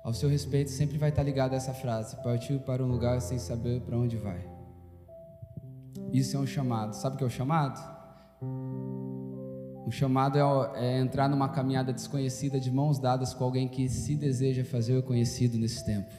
[0.03, 3.37] ao seu respeito sempre vai estar ligada a essa frase: partiu para um lugar sem
[3.37, 4.58] saber para onde vai.
[6.11, 6.93] Isso é um chamado.
[6.93, 7.79] Sabe o que é o chamado?
[9.85, 10.41] O chamado é,
[10.75, 15.57] é, entrar numa caminhada desconhecida de mãos dadas com alguém que se deseja fazer conhecido
[15.57, 16.11] nesse tempo.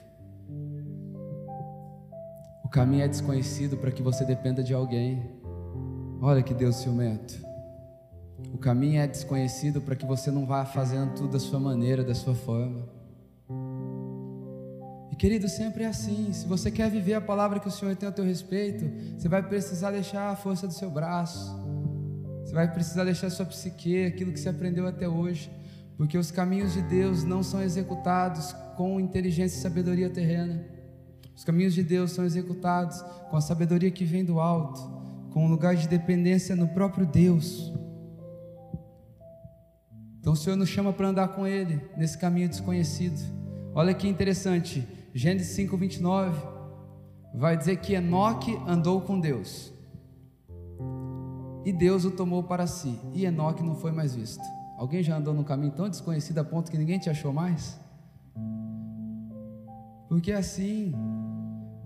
[2.64, 5.22] O caminho é desconhecido para que você dependa de alguém.
[6.20, 7.40] Olha que Deus ciumento.
[8.52, 12.14] O caminho é desconhecido para que você não vá fazendo tudo da sua maneira, da
[12.14, 12.99] sua forma.
[15.20, 16.32] Querido, sempre é assim.
[16.32, 19.42] Se você quer viver a palavra que o Senhor tem a teu respeito, você vai
[19.42, 21.60] precisar deixar a força do seu braço.
[22.42, 25.50] Você vai precisar deixar a sua psique, aquilo que você aprendeu até hoje.
[25.98, 30.64] Porque os caminhos de Deus não são executados com inteligência e sabedoria terrena.
[31.36, 34.80] Os caminhos de Deus são executados com a sabedoria que vem do alto,
[35.34, 37.70] com um lugar de dependência no próprio Deus.
[40.18, 43.20] Então o Senhor nos chama para andar com Ele nesse caminho desconhecido.
[43.74, 44.88] Olha que interessante.
[45.12, 46.40] Gênesis 5, 29,
[47.34, 49.72] vai dizer que Enoque andou com Deus.
[51.64, 52.98] E Deus o tomou para si.
[53.12, 54.42] E Enoque não foi mais visto.
[54.78, 57.78] Alguém já andou num caminho tão desconhecido a ponto que ninguém te achou mais?
[60.08, 60.94] Porque assim,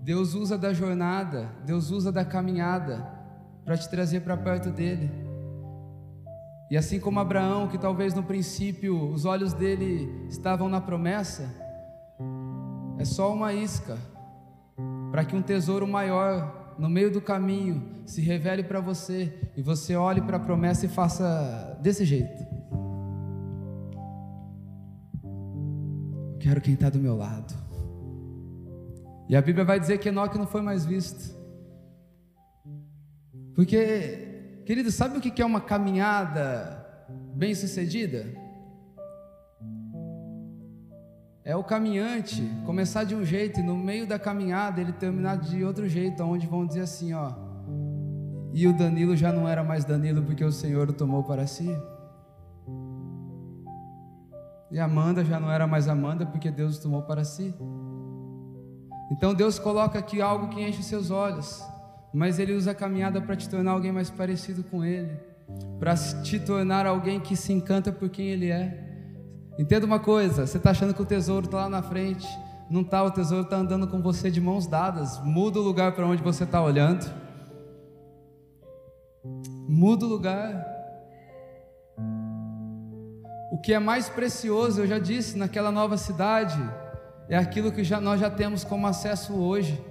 [0.01, 3.05] Deus usa da jornada, Deus usa da caminhada
[3.65, 5.11] para te trazer para perto dele.
[6.69, 11.64] E assim como Abraão, que talvez no princípio os olhos dele estavam na promessa,
[12.97, 13.97] é só uma isca
[15.11, 19.95] para que um tesouro maior no meio do caminho se revele para você e você
[19.95, 22.43] olhe para a promessa e faça desse jeito.
[26.33, 27.53] Eu quero quem está do meu lado.
[29.27, 31.35] E a Bíblia vai dizer que Enoque não foi mais visto.
[33.55, 34.33] Porque
[34.65, 36.83] Querido, sabe o que é uma caminhada
[37.35, 38.25] bem-sucedida?
[41.45, 45.63] É o caminhante começar de um jeito e no meio da caminhada ele terminar de
[45.63, 47.33] outro jeito, onde vão dizer assim, ó.
[48.51, 51.69] E o Danilo já não era mais Danilo porque o Senhor o tomou para si.
[54.71, 57.53] E Amanda já não era mais Amanda porque Deus o tomou para si.
[59.11, 61.63] Então Deus coloca aqui algo que enche seus olhos,
[62.11, 65.15] mas Ele usa a caminhada para te tornar alguém mais parecido com Ele,
[65.79, 68.84] para te tornar alguém que se encanta por quem Ele é.
[69.57, 72.27] Entenda uma coisa: você está achando que o tesouro está lá na frente,
[72.69, 75.21] não está, o tesouro está andando com você de mãos dadas.
[75.23, 77.05] Muda o lugar para onde você está olhando.
[79.67, 80.73] Muda o lugar.
[83.51, 86.59] O que é mais precioso, eu já disse, naquela nova cidade,
[87.29, 89.81] é aquilo que já, nós já temos como acesso hoje.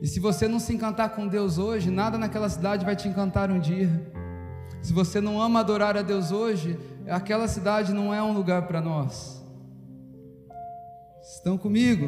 [0.00, 3.50] E se você não se encantar com Deus hoje, nada naquela cidade vai te encantar
[3.50, 4.12] um dia.
[4.82, 6.78] Se você não ama adorar a Deus hoje,
[7.10, 9.44] aquela cidade não é um lugar para nós.
[11.22, 12.06] Estão comigo?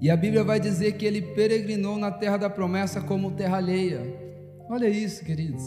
[0.00, 4.00] E a Bíblia vai dizer que ele peregrinou na terra da promessa como terra alheia.
[4.70, 5.62] Olha isso, queridos.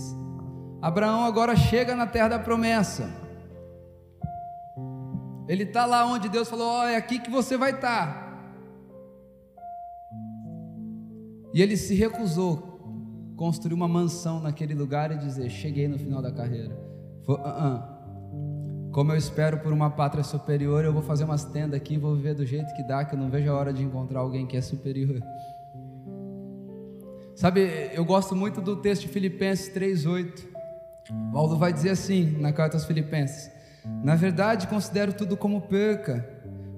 [0.81, 3.09] Abraão agora chega na terra da promessa.
[5.47, 8.07] Ele está lá onde Deus falou: oh, é aqui que você vai estar.
[8.07, 8.21] Tá.
[11.53, 12.70] E ele se recusou
[13.41, 16.77] construir uma mansão naquele lugar e dizer: Cheguei no final da carreira.
[17.27, 17.81] Uh -uh.
[18.91, 22.15] Como eu espero por uma pátria superior, eu vou fazer umas tendas aqui e vou
[22.15, 24.55] viver do jeito que dá, que eu não vejo a hora de encontrar alguém que
[24.55, 25.19] é superior.
[27.35, 30.45] Sabe, eu gosto muito do texto de Filipenses 3,8.
[31.33, 33.49] Paulo vai dizer assim na carta aos Filipenses:
[34.03, 36.29] Na verdade, considero tudo como perca,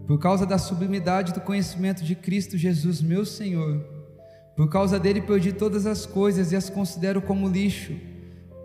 [0.08, 3.93] por causa da sublimidade do conhecimento de Cristo Jesus, meu Senhor
[4.56, 7.94] por causa dele perdi todas as coisas e as considero como lixo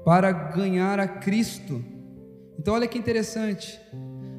[0.05, 1.83] para ganhar a Cristo.
[2.59, 3.81] Então olha que interessante.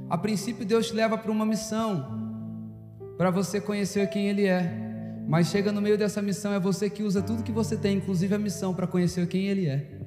[0.09, 2.05] A princípio Deus te leva para uma missão,
[3.17, 4.87] para você conhecer quem ele é.
[5.27, 8.33] Mas chega no meio dessa missão é você que usa tudo que você tem, inclusive
[8.33, 9.99] a missão para conhecer quem ele é.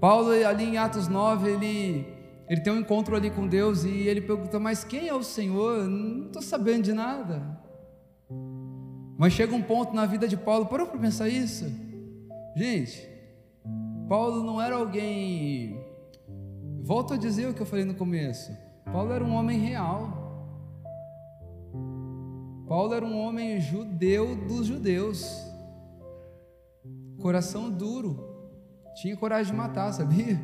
[0.00, 2.06] Paulo ali em Atos 9, ele
[2.48, 5.88] ele tem um encontro ali com Deus e ele pergunta: "Mas quem é o Senhor?
[5.88, 7.69] Não estou sabendo de nada."
[9.20, 11.70] Mas chega um ponto na vida de Paulo, parou para pensar isso?
[12.56, 13.06] Gente,
[14.08, 15.78] Paulo não era alguém.
[16.80, 18.50] Volto a dizer o que eu falei no começo.
[18.90, 20.48] Paulo era um homem real.
[22.66, 25.46] Paulo era um homem judeu dos judeus.
[27.20, 28.26] Coração duro.
[29.02, 30.40] Tinha coragem de matar, sabia?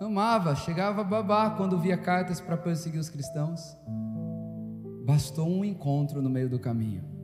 [0.00, 3.76] Amava, chegava a babar quando via cartas para perseguir os cristãos.
[5.04, 7.17] Bastou um encontro no meio do caminho.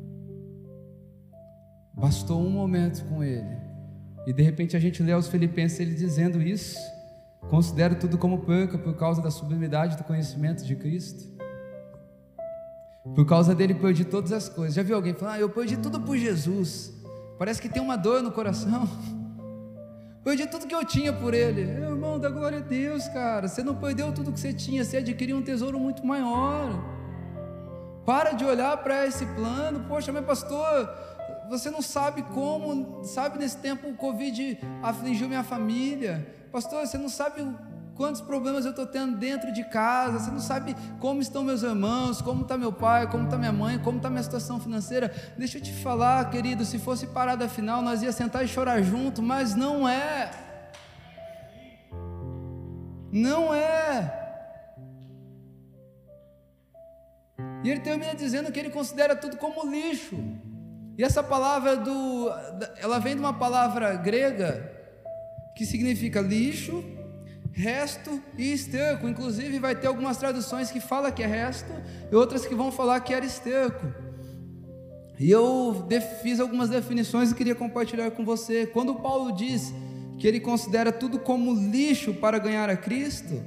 [1.96, 3.56] Bastou um momento com Ele.
[4.26, 6.78] E de repente a gente lê aos Filipenses ele dizendo isso.
[7.50, 11.34] Considero tudo como perca por causa da sublimidade do conhecimento de Cristo.
[13.14, 14.74] Por causa dele perdi todas as coisas.
[14.74, 16.94] Já viu alguém falar, ah, eu perdi tudo por Jesus.
[17.38, 18.88] Parece que tem uma dor no coração.
[20.24, 21.60] Perdi tudo que eu tinha por ele.
[21.60, 23.46] Irmão, da glória a Deus, cara.
[23.46, 26.82] Você não perdeu tudo que você tinha, você adquiriu um tesouro muito maior.
[28.06, 29.80] Para de olhar para esse plano.
[29.86, 30.88] Poxa, meu pastor,
[31.48, 36.34] você não sabe como, sabe, nesse tempo o Covid afligiu minha família.
[36.50, 37.46] Pastor, você não sabe
[37.94, 42.20] quantos problemas eu estou tendo dentro de casa, você não sabe como estão meus irmãos,
[42.20, 45.14] como está meu pai, como está minha mãe, como está minha situação financeira.
[45.38, 49.22] Deixa eu te falar, querido, se fosse parada final, nós ia sentar e chorar junto,
[49.22, 50.30] mas não é.
[53.12, 54.22] Não é.
[57.62, 60.16] E ele termina dizendo que ele considera tudo como lixo.
[60.96, 62.30] E essa palavra do
[62.76, 64.72] ela vem de uma palavra grega
[65.56, 66.84] que significa lixo,
[67.52, 69.08] resto e esterco.
[69.08, 71.72] Inclusive vai ter algumas traduções que fala que é resto
[72.10, 73.86] e outras que vão falar que era esterco.
[75.18, 75.86] E eu
[76.22, 78.66] fiz algumas definições e queria compartilhar com você.
[78.66, 79.72] Quando Paulo diz
[80.18, 83.42] que ele considera tudo como lixo para ganhar a Cristo,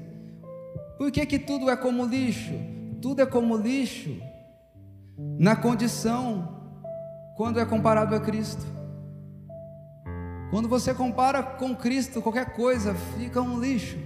[0.98, 2.54] por que que tudo é como lixo?
[3.02, 4.18] Tudo é como lixo
[5.38, 6.57] na condição
[7.38, 8.66] quando é comparado a Cristo.
[10.50, 13.98] Quando você compara com Cristo, qualquer coisa fica um lixo.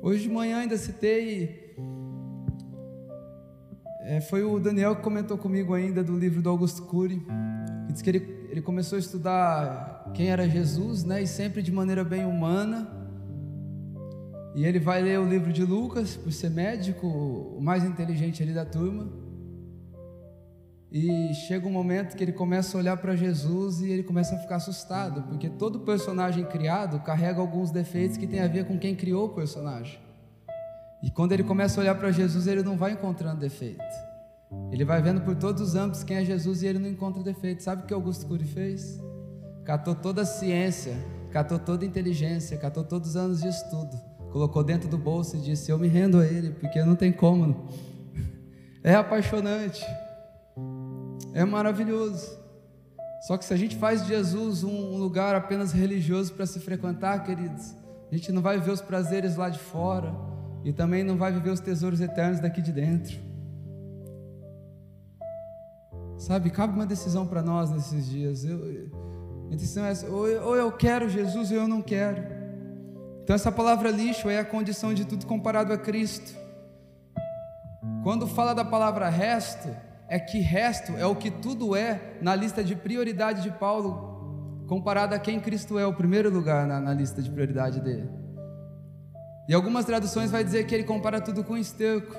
[0.00, 1.74] Hoje de manhã ainda citei.
[4.02, 7.26] É, foi o Daniel que comentou comigo ainda do livro do Augusto Cury.
[7.86, 11.20] Que disse que ele, ele começou a estudar quem era Jesus, né?
[11.20, 12.88] E sempre de maneira bem humana.
[14.54, 18.52] E ele vai ler o livro de Lucas, por ser médico, o mais inteligente ali
[18.52, 19.27] da turma.
[20.90, 24.38] E chega um momento que ele começa a olhar para Jesus e ele começa a
[24.38, 28.94] ficar assustado, porque todo personagem criado carrega alguns defeitos que tem a ver com quem
[28.94, 29.98] criou o personagem.
[31.02, 33.84] E quando ele começa a olhar para Jesus, ele não vai encontrando defeito.
[34.72, 37.62] Ele vai vendo por todos os âmbitos quem é Jesus e ele não encontra defeito.
[37.62, 38.98] Sabe o que Augusto Cury fez?
[39.64, 40.96] Catou toda a ciência,
[41.30, 43.94] catou toda a inteligência, catou todos os anos de estudo,
[44.32, 47.68] colocou dentro do bolso e disse: Eu me rendo a ele, porque não tem como.
[48.80, 49.84] É apaixonante.
[51.38, 52.36] É maravilhoso.
[53.20, 57.22] Só que se a gente faz de Jesus um lugar apenas religioso para se frequentar,
[57.22, 57.76] queridos,
[58.10, 60.12] a gente não vai ver os prazeres lá de fora
[60.64, 63.20] e também não vai viver os tesouros eternos daqui de dentro.
[66.18, 68.44] Sabe, cabe uma decisão para nós nesses dias.
[68.44, 68.90] Eu,
[69.52, 72.20] a decisão é essa, ou eu, ou eu quero Jesus ou eu não quero.
[73.22, 76.36] Então essa palavra lixo é a condição de tudo comparado a Cristo.
[78.02, 79.68] Quando fala da palavra resto,
[80.08, 85.14] é que resto é o que tudo é na lista de prioridade de Paulo, comparado
[85.14, 88.08] a quem Cristo é, o primeiro lugar na, na lista de prioridade dele.
[89.46, 92.14] E algumas traduções vai dizer que ele compara tudo com esterco.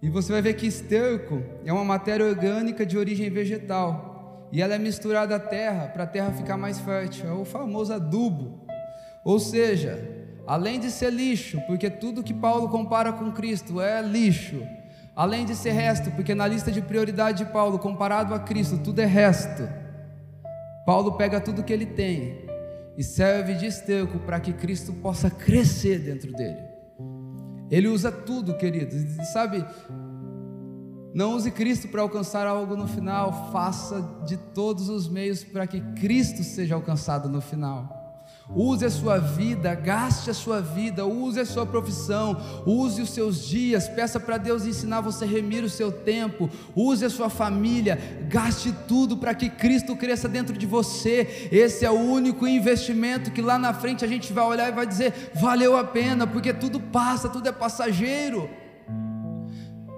[0.00, 4.48] E você vai ver que esterco é uma matéria orgânica de origem vegetal.
[4.50, 7.28] E ela é misturada à terra para a terra ficar mais fértil.
[7.28, 8.66] É o famoso adubo.
[9.24, 10.04] Ou seja,
[10.46, 14.60] além de ser lixo, porque tudo que Paulo compara com Cristo é lixo,
[15.18, 19.00] Além de ser resto, porque na lista de prioridade de Paulo, comparado a Cristo, tudo
[19.00, 19.68] é resto.
[20.86, 22.46] Paulo pega tudo que ele tem
[22.96, 26.60] e serve de esterco para que Cristo possa crescer dentro dele.
[27.68, 28.94] Ele usa tudo, queridos.
[29.32, 29.66] Sabe,
[31.12, 35.80] não use Cristo para alcançar algo no final, faça de todos os meios para que
[36.00, 37.97] Cristo seja alcançado no final.
[38.50, 42.34] Use a sua vida, gaste a sua vida, use a sua profissão,
[42.64, 47.04] use os seus dias, peça para Deus ensinar você a remir o seu tempo, use
[47.04, 51.48] a sua família, gaste tudo para que Cristo cresça dentro de você.
[51.52, 54.86] Esse é o único investimento que lá na frente a gente vai olhar e vai
[54.86, 58.48] dizer: valeu a pena, porque tudo passa, tudo é passageiro.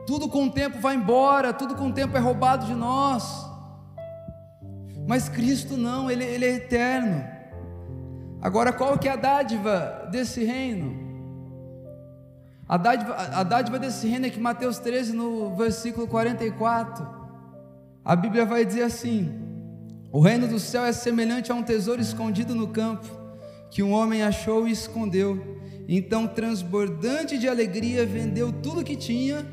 [0.09, 3.47] Tudo com o tempo vai embora, tudo com o tempo é roubado de nós.
[5.07, 7.40] Mas Cristo não, Ele, ele é eterno.
[8.43, 11.11] Agora, qual que é a dádiva desse reino?
[12.67, 17.07] A dádiva, a dádiva desse reino é que Mateus 13, no versículo 44,
[18.05, 19.29] a Bíblia vai dizer assim:
[20.11, 23.09] O reino do céu é semelhante a um tesouro escondido no campo,
[23.71, 25.59] que um homem achou e escondeu.
[25.87, 29.45] Então, transbordante de alegria, vendeu tudo que tinha.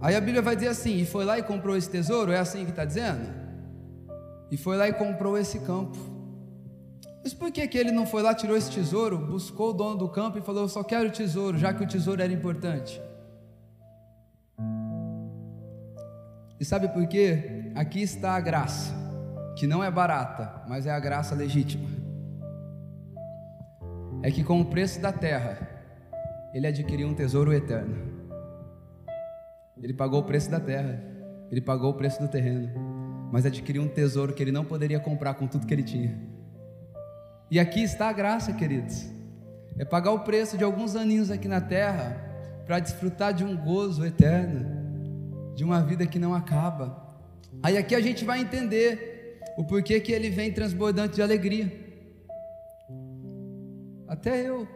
[0.00, 2.32] Aí a Bíblia vai dizer assim: E foi lá e comprou esse tesouro?
[2.32, 3.28] É assim que está dizendo?
[4.50, 6.15] E foi lá e comprou esse campo.
[7.26, 10.08] Mas por que, que ele não foi lá, tirou esse tesouro, buscou o dono do
[10.08, 13.02] campo e falou: Eu só quero o tesouro, já que o tesouro era importante?
[16.60, 17.72] E sabe por quê?
[17.74, 18.94] Aqui está a graça,
[19.58, 21.88] que não é barata, mas é a graça legítima.
[24.22, 25.68] É que com o preço da terra,
[26.54, 27.96] ele adquiriu um tesouro eterno.
[29.82, 31.02] Ele pagou o preço da terra,
[31.50, 32.70] ele pagou o preço do terreno,
[33.32, 36.35] mas adquiriu um tesouro que ele não poderia comprar com tudo que ele tinha.
[37.50, 39.06] E aqui está a graça, queridos.
[39.78, 42.22] É pagar o preço de alguns aninhos aqui na terra
[42.64, 47.06] para desfrutar de um gozo eterno, de uma vida que não acaba.
[47.62, 51.72] Aí aqui a gente vai entender o porquê que ele vem transbordante de alegria.
[54.08, 54.66] Até eu,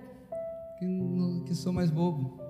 [1.47, 2.41] que, sou mais bobo.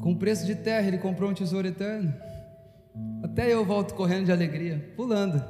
[0.00, 2.12] Com preço de terra, ele comprou um tesouro eterno.
[3.22, 5.42] Até eu volto correndo de alegria, pulando.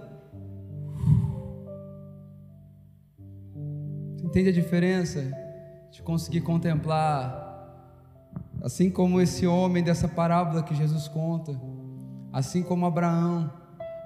[4.35, 5.23] Entende a diferença
[5.93, 7.73] de conseguir contemplar,
[8.65, 11.57] assim como esse homem dessa parábola que Jesus conta,
[12.33, 13.49] assim como Abraão,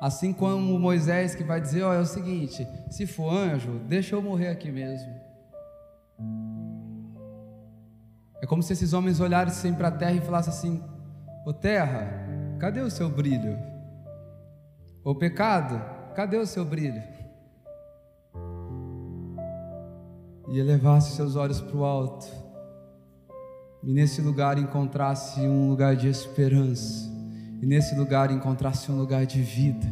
[0.02, 4.20] assim como Moisés que vai dizer: ó, é o seguinte, se for anjo, deixa eu
[4.20, 5.10] morrer aqui mesmo.
[8.42, 10.84] É como se esses homens olhassem para a terra e falassem assim:
[11.46, 13.58] Ô terra, cadê o seu brilho?
[15.02, 15.82] Ô pecado,
[16.14, 17.02] cadê o seu brilho?
[20.50, 22.26] E elevasse seus olhos para o alto,
[23.82, 27.10] e nesse lugar encontrasse um lugar de esperança,
[27.60, 29.86] e nesse lugar encontrasse um lugar de vida.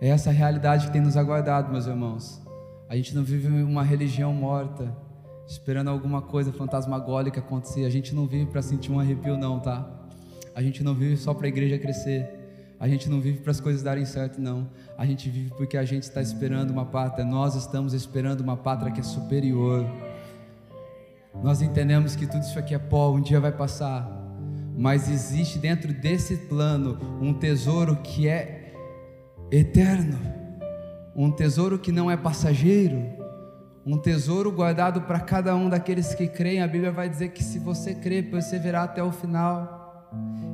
[0.00, 2.42] É essa a realidade que tem nos aguardado, meus irmãos.
[2.88, 4.94] A gente não vive uma religião morta,
[5.46, 7.84] esperando alguma coisa fantasmagórica acontecer.
[7.84, 9.88] A gente não vive para sentir um arrepio, não, tá?
[10.54, 12.43] A gente não vive só para a igreja crescer.
[12.78, 14.68] A gente não vive para as coisas darem certo, não.
[14.98, 17.24] A gente vive porque a gente está esperando uma pátria.
[17.24, 19.86] Nós estamos esperando uma pátria que é superior.
[21.42, 24.08] Nós entendemos que tudo isso aqui é pó, um dia vai passar.
[24.76, 28.72] mas existe dentro desse plano um tesouro que é
[29.50, 30.18] eterno,
[31.14, 33.04] um tesouro que não é passageiro,
[33.86, 36.60] um tesouro guardado para cada um daqueles que creem.
[36.60, 39.83] A Bíblia vai dizer que se você crer, perseverar até o final,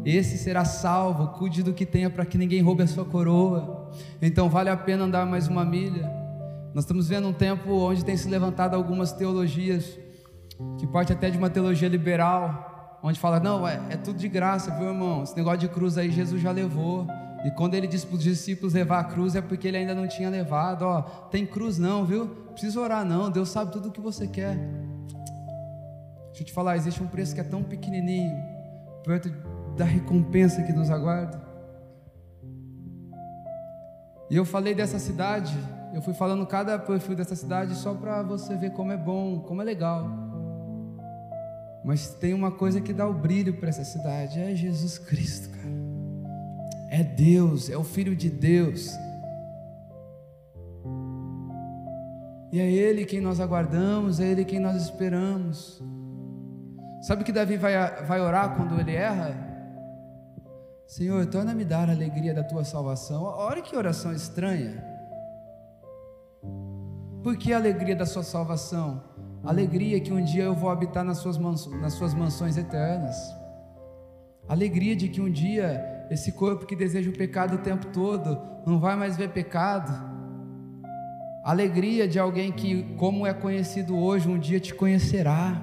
[0.05, 1.29] esse será salvo.
[1.39, 3.91] Cuide do que tenha para que ninguém roube a sua coroa.
[4.21, 6.11] Então vale a pena andar mais uma milha.
[6.75, 9.99] Nós estamos vendo um tempo onde tem se levantado algumas teologias,
[10.79, 14.71] que parte até de uma teologia liberal, onde fala: não, é, é tudo de graça,
[14.77, 15.25] viu irmão?
[15.25, 17.07] Esse negócio de cruz aí Jesus já levou.
[17.45, 20.07] E quando ele disse para os discípulos levar a cruz, é porque ele ainda não
[20.07, 20.83] tinha levado.
[20.83, 22.27] Ó, tem cruz não, viu?
[22.53, 24.57] Precisa orar não, Deus sabe tudo o que você quer.
[26.27, 28.37] Deixa eu te falar, existe um preço que é tão pequenininho,
[29.05, 29.33] perto
[29.81, 31.41] da recompensa que nos aguarda.
[34.31, 35.57] E eu falei dessa cidade,
[35.95, 39.63] eu fui falando cada perfil dessa cidade só para você ver como é bom, como
[39.63, 40.07] é legal.
[41.83, 45.71] Mas tem uma coisa que dá o brilho para essa cidade, é Jesus Cristo, cara.
[46.91, 48.93] É Deus, é o Filho de Deus.
[52.53, 55.83] E é Ele quem nós aguardamos, é Ele quem nós esperamos.
[57.01, 59.50] Sabe que Davi vai, vai orar quando ele erra?
[60.91, 63.23] Senhor, torna-me dar a alegria da tua salvação.
[63.23, 64.85] Olha que oração estranha.
[67.23, 69.01] Por que a alegria da sua salvação?
[69.45, 73.17] Alegria que um dia eu vou habitar nas suas, nas suas mansões eternas.
[74.49, 78.37] Alegria de que um dia esse corpo que deseja o pecado o tempo todo
[78.67, 79.93] não vai mais ver pecado.
[81.45, 85.63] Alegria de alguém que, como é conhecido hoje, um dia te conhecerá.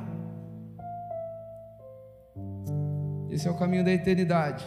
[3.29, 4.65] Esse é o caminho da eternidade.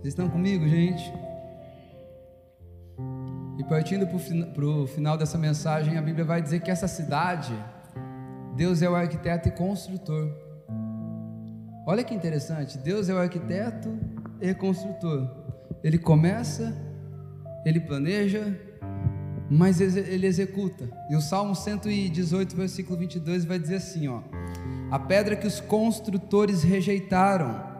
[0.00, 1.12] Vocês estão comigo, gente?
[3.58, 7.52] E partindo para o final dessa mensagem, a Bíblia vai dizer que essa cidade,
[8.54, 10.30] Deus é o arquiteto e construtor.
[11.84, 13.98] Olha que interessante, Deus é o arquiteto
[14.40, 15.28] e construtor.
[15.82, 16.72] Ele começa,
[17.64, 18.56] ele planeja,
[19.50, 20.88] mas ele executa.
[21.10, 24.22] E o Salmo 118, versículo 22 vai dizer assim, ó:
[24.92, 27.77] A pedra que os construtores rejeitaram,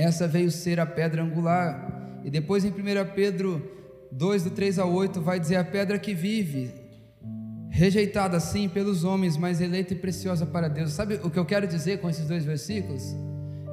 [0.00, 2.20] essa veio ser a pedra angular.
[2.24, 2.72] E depois em 1
[3.14, 3.70] Pedro
[4.12, 6.72] 2 do 3 a 8 vai dizer a pedra que vive,
[7.70, 10.92] rejeitada sim pelos homens, mas eleita e preciosa para Deus.
[10.92, 13.14] Sabe o que eu quero dizer com esses dois versículos?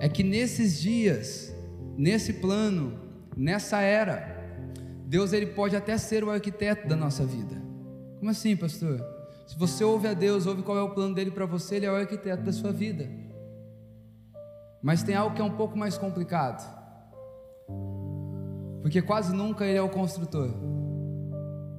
[0.03, 1.55] é que nesses dias,
[1.97, 2.99] nesse plano,
[3.37, 4.37] nessa era,
[5.05, 7.55] Deus ele pode até ser o arquiteto da nossa vida.
[8.19, 9.01] Como assim, pastor?
[9.47, 11.89] Se você ouve a Deus, ouve qual é o plano dele para você, ele é
[11.89, 13.07] o arquiteto da sua vida.
[14.83, 16.61] Mas tem algo que é um pouco mais complicado.
[18.81, 20.49] Porque quase nunca ele é o construtor.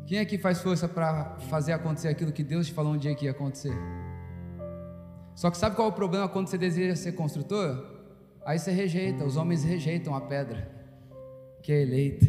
[0.07, 3.27] Quem aqui faz força para fazer acontecer aquilo que Deus te falou um dia que
[3.27, 3.77] ia acontecer?
[5.35, 7.93] Só que sabe qual é o problema quando você deseja ser construtor?
[8.45, 10.73] Aí você rejeita, os homens rejeitam a pedra
[11.63, 12.27] que é eleita.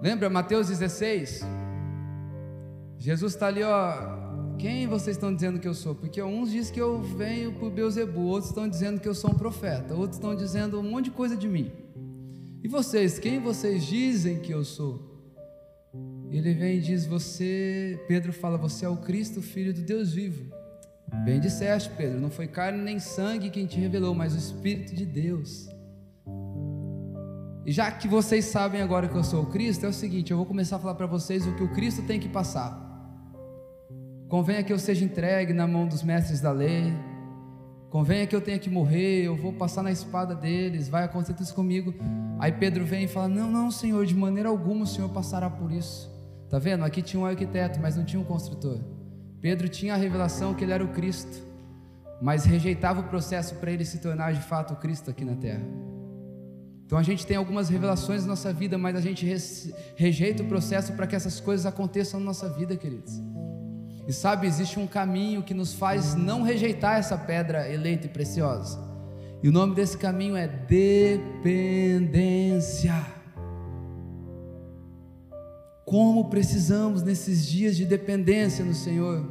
[0.00, 1.40] Lembra Mateus 16?
[2.98, 4.19] Jesus está ali, ó.
[4.60, 5.94] Quem vocês estão dizendo que eu sou?
[5.94, 9.34] Porque uns dizem que eu venho por Beuzebu, outros estão dizendo que eu sou um
[9.34, 11.72] profeta, outros estão dizendo um monte de coisa de mim.
[12.62, 15.24] E vocês, quem vocês dizem que eu sou?
[16.30, 20.52] Ele vem e diz: Você, Pedro fala, você é o Cristo, filho do Deus vivo.
[21.24, 25.06] Bem disseste, Pedro, não foi carne nem sangue quem te revelou, mas o Espírito de
[25.06, 25.70] Deus.
[27.64, 30.36] E já que vocês sabem agora que eu sou o Cristo, é o seguinte: eu
[30.36, 32.89] vou começar a falar para vocês o que o Cristo tem que passar.
[34.30, 36.94] Convenha que eu seja entregue na mão dos mestres da lei.
[37.90, 41.52] Convenha que eu tenha que morrer, eu vou passar na espada deles, vai acontecer isso
[41.52, 41.92] comigo.
[42.38, 45.72] Aí Pedro vem e fala: Não, não, Senhor, de maneira alguma o Senhor passará por
[45.72, 46.08] isso.
[46.48, 46.84] Tá vendo?
[46.84, 48.78] Aqui tinha um arquiteto, mas não tinha um construtor.
[49.40, 51.44] Pedro tinha a revelação que ele era o Cristo,
[52.22, 55.66] mas rejeitava o processo para ele se tornar de fato o Cristo aqui na terra.
[56.86, 59.26] Então a gente tem algumas revelações na nossa vida, mas a gente
[59.96, 63.20] rejeita o processo para que essas coisas aconteçam na nossa vida, queridos.
[64.10, 68.76] E sabe, existe um caminho que nos faz não rejeitar essa pedra eleita e preciosa.
[69.40, 71.86] E o nome desse caminho é dependência.
[75.84, 79.30] Como precisamos nesses dias de dependência no Senhor.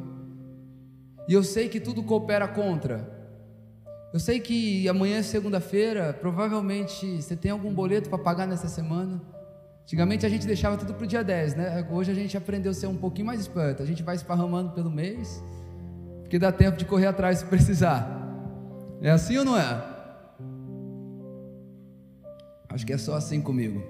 [1.28, 3.06] E eu sei que tudo coopera contra.
[4.14, 9.20] Eu sei que amanhã é segunda-feira, provavelmente você tem algum boleto para pagar nessa semana.
[9.90, 11.88] Antigamente a gente deixava tudo para o dia 10, né?
[11.90, 13.82] Hoje a gente aprendeu a ser um pouquinho mais esperto.
[13.82, 15.42] A gente vai esparramando pelo mês,
[16.20, 18.08] porque dá tempo de correr atrás se precisar.
[19.02, 19.82] É assim ou não é?
[22.68, 23.82] Acho que é só assim comigo.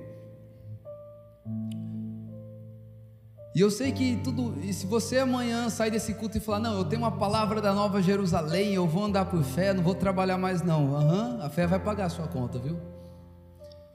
[3.55, 6.79] E eu sei que tudo, e se você amanhã sair desse culto e falar, não,
[6.79, 10.39] eu tenho uma palavra da Nova Jerusalém, eu vou andar por fé, não vou trabalhar
[10.39, 10.95] mais não.
[10.95, 12.79] Uhum, a fé vai pagar a sua conta, viu?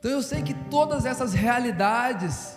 [0.05, 2.55] Então eu sei que todas essas realidades,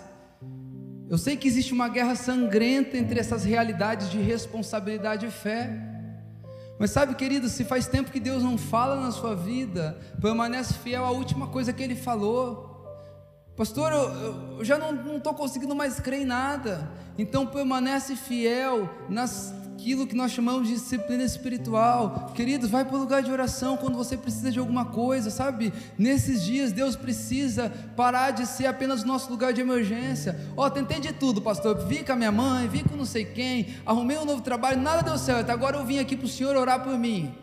[1.09, 5.67] eu sei que existe uma guerra sangrenta entre essas realidades de responsabilidade e fé.
[6.77, 11.03] Mas sabe, querido, se faz tempo que Deus não fala na sua vida, permanece fiel
[11.03, 12.85] à última coisa que Ele falou.
[13.57, 16.87] Pastor, eu, eu já não estou conseguindo mais crer em nada.
[17.17, 18.87] Então permanece fiel
[19.79, 22.31] naquilo que nós chamamos de disciplina espiritual.
[22.35, 25.71] Queridos, vai para o lugar de oração quando você precisa de alguma coisa, sabe?
[25.97, 30.37] Nesses dias Deus precisa parar de ser apenas o nosso lugar de emergência.
[30.57, 31.77] Ó, oh, tentei de tudo, pastor.
[31.87, 35.01] Vi com a minha mãe, vi com não sei quem, arrumei um novo trabalho, nada
[35.01, 35.49] deu certo.
[35.49, 37.33] Agora eu vim aqui para o Senhor orar por mim.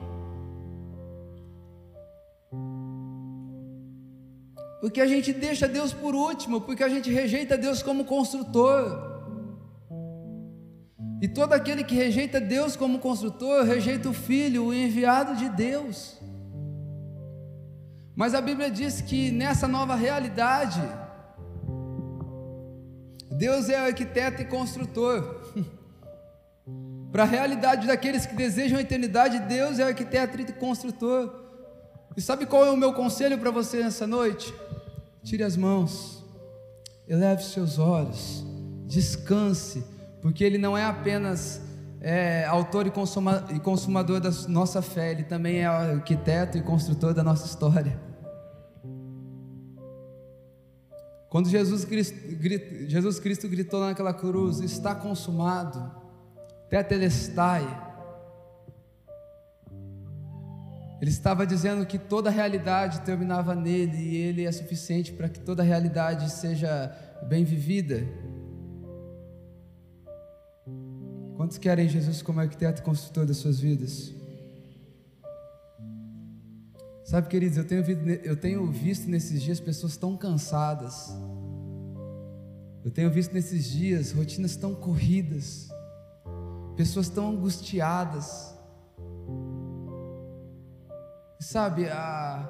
[4.83, 9.16] Porque a gente deixa Deus por último, porque a gente rejeita Deus como construtor.
[11.21, 16.19] E todo aquele que rejeita Deus como construtor, rejeita o Filho, o enviado de Deus.
[18.15, 20.83] Mas a Bíblia diz que nessa nova realidade,
[23.31, 25.53] Deus é arquiteto e construtor.
[27.13, 31.47] Para a realidade daqueles que desejam a eternidade, Deus é arquiteto e construtor.
[32.15, 34.53] E sabe qual é o meu conselho para você nessa noite?
[35.23, 36.25] Tire as mãos,
[37.07, 38.45] eleve seus olhos,
[38.87, 39.85] descanse,
[40.27, 41.63] porque Ele não é apenas
[42.01, 47.15] é, autor e, consuma, e consumador da nossa fé, Ele também é arquiteto e construtor
[47.15, 47.97] da nossa história.
[51.31, 52.17] Quando Jesus Cristo,
[52.89, 55.93] Jesus Cristo gritou naquela cruz: Está consumado,
[56.69, 57.65] tetelestai
[61.01, 65.39] Ele estava dizendo que toda a realidade terminava nele e ele é suficiente para que
[65.39, 66.93] toda a realidade seja
[67.29, 68.05] bem vivida.
[71.37, 74.13] Quantos querem Jesus como arquiteto e construtor das suas vidas?
[77.05, 81.11] Sabe, queridos, eu tenho, eu tenho visto nesses dias pessoas tão cansadas.
[82.85, 85.69] Eu tenho visto nesses dias rotinas tão corridas,
[86.77, 88.57] pessoas tão angustiadas
[91.39, 92.49] Sabe, a,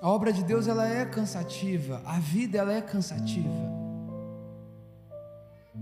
[0.00, 3.77] a obra de Deus ela é cansativa, a vida ela é cansativa.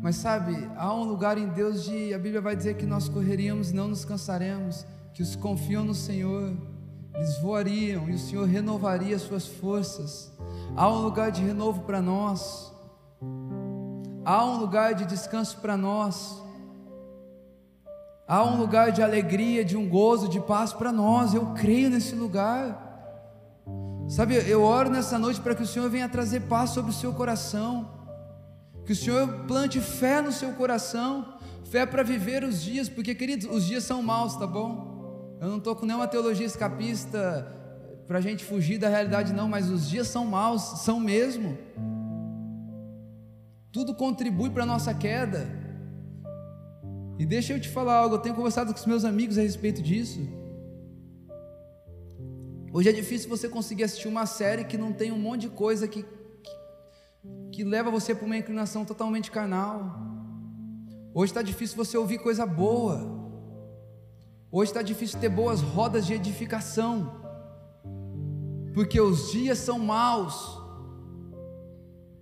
[0.00, 3.70] Mas sabe, há um lugar em Deus de a Bíblia vai dizer que nós correríamos
[3.70, 6.54] e não nos cansaremos, que os confiam no Senhor,
[7.14, 10.30] eles voariam e o Senhor renovaria suas forças.
[10.76, 12.72] Há um lugar de renovo para nós.
[14.22, 16.42] Há um lugar de descanso para nós.
[18.28, 21.32] Há um lugar de alegria, de um gozo, de paz para nós.
[21.32, 22.84] Eu creio nesse lugar.
[24.08, 27.14] Sabe, eu oro nessa noite para que o Senhor venha trazer paz sobre o seu
[27.14, 27.95] coração.
[28.86, 31.34] Que o Senhor plante fé no seu coração.
[31.64, 35.36] Fé para viver os dias, porque, queridos, os dias são maus, tá bom?
[35.40, 37.52] Eu não estou com nenhuma teologia escapista
[38.06, 41.58] para a gente fugir da realidade, não, mas os dias são maus, são mesmo.
[43.72, 45.46] Tudo contribui para a nossa queda.
[47.18, 49.82] E deixa eu te falar algo, eu tenho conversado com os meus amigos a respeito
[49.82, 50.20] disso.
[52.72, 55.88] Hoje é difícil você conseguir assistir uma série que não tem um monte de coisa
[55.88, 56.04] que,
[57.56, 59.98] que, leva você para uma inclinação totalmente carnal.
[61.14, 62.98] Hoje está difícil você ouvir coisa boa.
[64.52, 67.22] Hoje está difícil ter boas rodas de edificação.
[68.74, 70.60] Porque os dias são maus.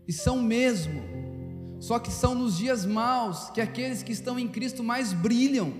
[0.07, 1.03] E são mesmo.
[1.81, 5.73] Só que são nos dias maus que aqueles que estão em Cristo mais brilham.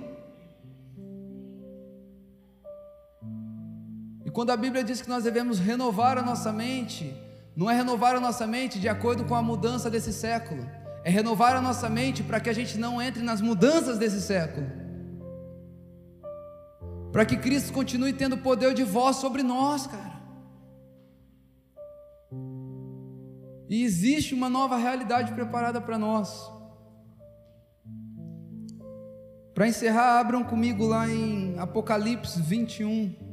[4.25, 7.24] E quando a Bíblia diz que nós devemos renovar a nossa mente,
[7.57, 10.69] não é renovar a nossa mente de acordo com a mudança desse século,
[11.05, 14.67] é renovar a nossa mente para que a gente não entre nas mudanças desse século.
[17.13, 20.15] Para que Cristo continue tendo poder de voz sobre nós, cara.
[23.69, 26.51] E existe uma nova realidade preparada para nós.
[29.55, 33.24] Para encerrar, abram comigo lá em Apocalipse 21.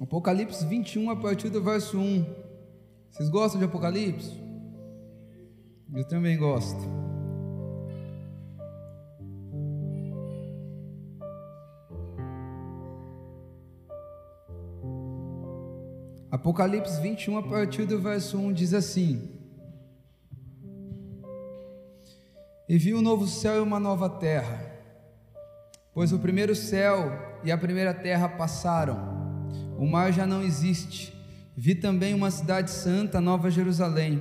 [0.00, 2.24] Apocalipse 21, a partir do verso 1.
[3.10, 4.32] Vocês gostam de Apocalipse?
[5.94, 6.80] Eu também gosto.
[16.30, 19.30] Apocalipse 21, a partir do verso 1, diz assim:
[22.68, 24.68] E vi um novo céu e uma nova terra,
[25.98, 27.10] Pois o primeiro céu
[27.42, 29.17] e a primeira terra passaram,
[29.78, 31.14] o mar já não existe.
[31.56, 34.20] Vi também uma cidade santa, Nova Jerusalém,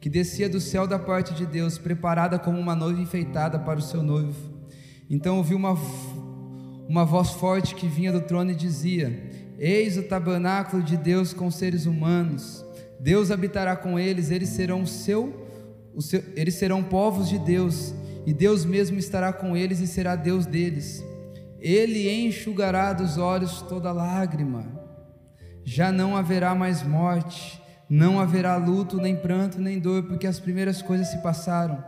[0.00, 3.82] que descia do céu da parte de Deus, preparada como uma noiva enfeitada para o
[3.82, 4.56] seu noivo.
[5.08, 5.76] Então ouvi uma,
[6.88, 11.50] uma voz forte que vinha do trono e dizia: Eis o tabernáculo de Deus com
[11.50, 12.64] seres humanos.
[12.98, 15.46] Deus habitará com eles, eles serão seu,
[16.00, 17.94] seu, eles serão povos de Deus,
[18.24, 21.04] e Deus mesmo estará com eles e será Deus deles.
[21.60, 24.85] Ele enxugará dos olhos toda lágrima.
[25.68, 27.60] Já não haverá mais morte,
[27.90, 31.84] não haverá luto, nem pranto, nem dor, porque as primeiras coisas se passaram.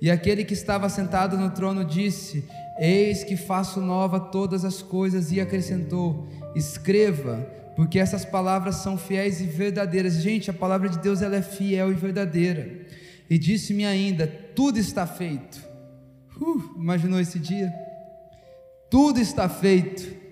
[0.00, 2.48] E aquele que estava sentado no trono disse:
[2.78, 6.26] Eis que faço nova todas as coisas, e acrescentou:
[6.56, 7.46] Escreva,
[7.76, 10.14] porque essas palavras são fiéis e verdadeiras.
[10.14, 12.86] Gente, a palavra de Deus ela é fiel e verdadeira.
[13.28, 15.62] E disse-me ainda: Tudo está feito.
[16.40, 17.70] Uh, imaginou esse dia?
[18.90, 20.23] Tudo está feito.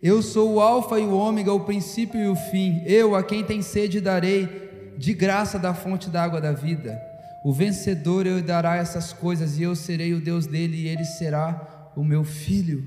[0.00, 2.82] Eu sou o Alfa e o Ômega, o princípio e o fim.
[2.86, 7.00] Eu, a quem tem sede, darei de graça da fonte da água da vida.
[7.44, 11.90] O vencedor eu dará essas coisas, e eu serei o Deus dele, e ele será
[11.96, 12.84] o meu filho.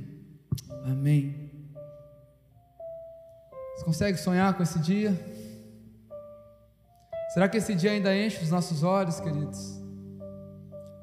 [0.85, 1.51] Amém.
[3.75, 5.13] Você consegue sonhar com esse dia?
[7.33, 9.81] Será que esse dia ainda enche os nossos olhos, queridos?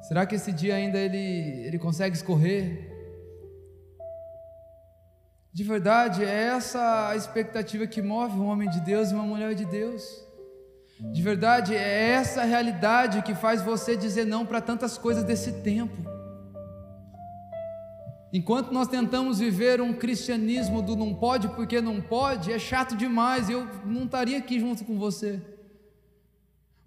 [0.08, 2.97] Será que esse dia ainda ele, ele consegue escorrer?
[5.58, 9.56] De verdade, é essa a expectativa que move um homem de Deus e uma mulher
[9.56, 10.24] de Deus.
[11.00, 15.54] De verdade, é essa a realidade que faz você dizer não para tantas coisas desse
[15.54, 15.96] tempo.
[18.32, 23.50] Enquanto nós tentamos viver um cristianismo do não pode porque não pode, é chato demais,
[23.50, 25.42] eu não estaria aqui junto com você.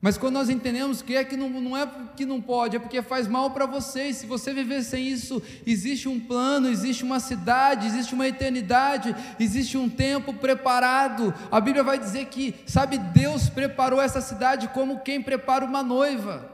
[0.01, 3.03] Mas quando nós entendemos que é que não, não é que não pode, é porque
[3.03, 4.05] faz mal para você.
[4.05, 9.15] E se você viver sem isso, existe um plano, existe uma cidade, existe uma eternidade,
[9.39, 11.31] existe um tempo preparado.
[11.51, 16.49] A Bíblia vai dizer que, sabe, Deus preparou essa cidade como quem prepara uma noiva.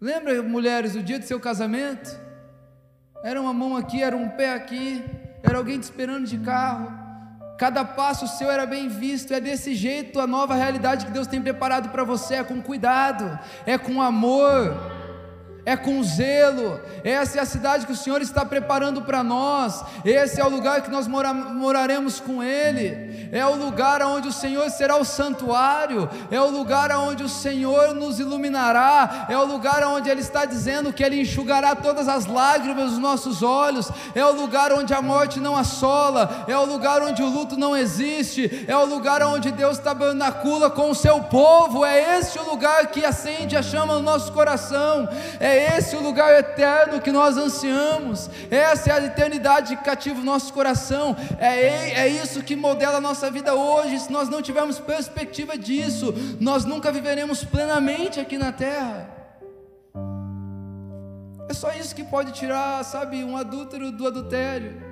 [0.00, 2.18] Lembra, mulheres, o dia do seu casamento?
[3.22, 5.00] Era uma mão aqui, era um pé aqui,
[5.44, 6.97] era alguém te esperando de carro.
[7.58, 11.42] Cada passo seu era bem visto, é desse jeito a nova realidade que Deus tem
[11.42, 13.36] preparado para você, é com cuidado,
[13.66, 14.97] é com amor
[15.68, 16.80] é com zelo.
[17.04, 19.84] Essa é a cidade que o Senhor está preparando para nós.
[20.02, 23.28] Esse é o lugar que nós mora, moraremos com Ele.
[23.30, 26.08] É o lugar onde o Senhor será o santuário.
[26.30, 29.26] É o lugar onde o Senhor nos iluminará.
[29.28, 33.42] É o lugar onde Ele está dizendo que Ele enxugará todas as lágrimas dos nossos
[33.42, 33.90] olhos.
[34.14, 36.46] É o lugar onde a morte não assola.
[36.48, 38.64] É o lugar onde o luto não existe.
[38.66, 41.84] É o lugar onde Deus tabernacula com o seu povo.
[41.84, 45.06] É esse o lugar que acende a chama no nosso coração.
[45.38, 50.20] É é esse o lugar eterno que nós ansiamos, essa é a eternidade que cativa
[50.20, 53.98] o nosso coração, é, é isso que modela a nossa vida hoje.
[53.98, 59.10] Se nós não tivermos perspectiva disso, nós nunca viveremos plenamente aqui na terra.
[61.48, 64.82] É só isso que pode tirar, sabe, um adúltero do adultério.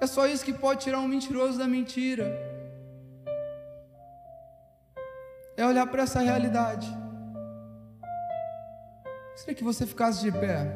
[0.00, 2.26] É só isso que pode tirar um mentiroso da mentira.
[5.56, 7.05] É olhar para essa realidade.
[9.36, 10.66] Gostaria que você ficasse de pé.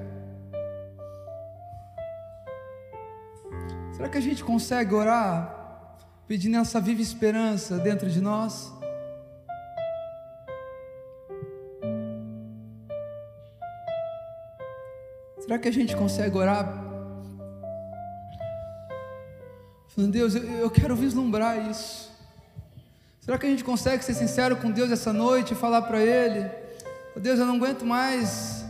[3.94, 5.96] Será que a gente consegue orar
[6.28, 8.70] pedindo essa viva esperança dentro de nós?
[15.38, 16.66] Será que a gente consegue orar?
[19.88, 22.12] Falando, Deus, eu, eu quero vislumbrar isso.
[23.20, 26.69] Será que a gente consegue ser sincero com Deus essa noite e falar para Ele?
[27.14, 28.64] Oh, Deus, eu não aguento mais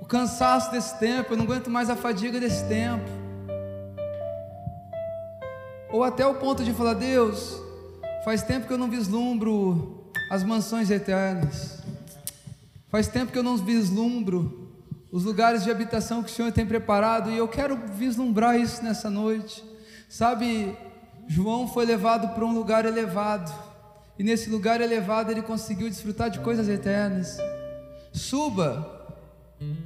[0.00, 3.04] o cansaço desse tempo, eu não aguento mais a fadiga desse tempo.
[5.90, 7.60] Ou até o ponto de falar: Deus,
[8.24, 11.82] faz tempo que eu não vislumbro as mansões eternas,
[12.88, 14.68] faz tempo que eu não vislumbro
[15.10, 19.10] os lugares de habitação que o Senhor tem preparado, e eu quero vislumbrar isso nessa
[19.10, 19.64] noite.
[20.08, 20.76] Sabe,
[21.26, 23.67] João foi levado para um lugar elevado
[24.18, 27.38] e nesse lugar elevado ele conseguiu desfrutar de coisas eternas.
[28.12, 29.14] Suba,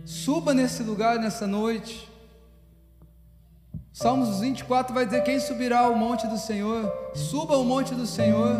[0.04, 2.10] suba nesse lugar nessa noite.
[3.92, 6.90] Salmos 24 vai dizer: Quem subirá ao monte do Senhor?
[7.14, 8.56] Suba ao monte do Senhor.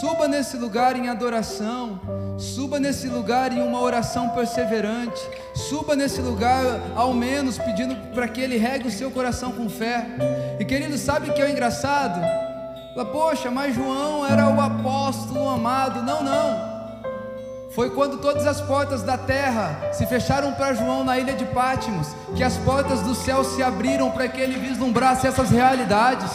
[0.00, 2.00] Suba nesse lugar em adoração.
[2.36, 5.20] Suba nesse lugar em uma oração perseverante.
[5.54, 6.64] Suba nesse lugar,
[6.96, 10.06] ao menos, pedindo para que Ele regue o seu coração com fé.
[10.58, 12.47] E querido, sabe o que é engraçado?
[13.04, 16.02] Poxa, mas João era o apóstolo amado.
[16.02, 16.78] Não, não.
[17.70, 22.08] Foi quando todas as portas da terra se fecharam para João na ilha de Pátimos,
[22.34, 26.30] que as portas do céu se abriram para que ele vislumbrasse essas realidades.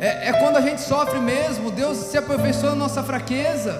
[0.00, 3.78] É, é quando a gente sofre mesmo, Deus se aperfeiçoa na nossa fraqueza.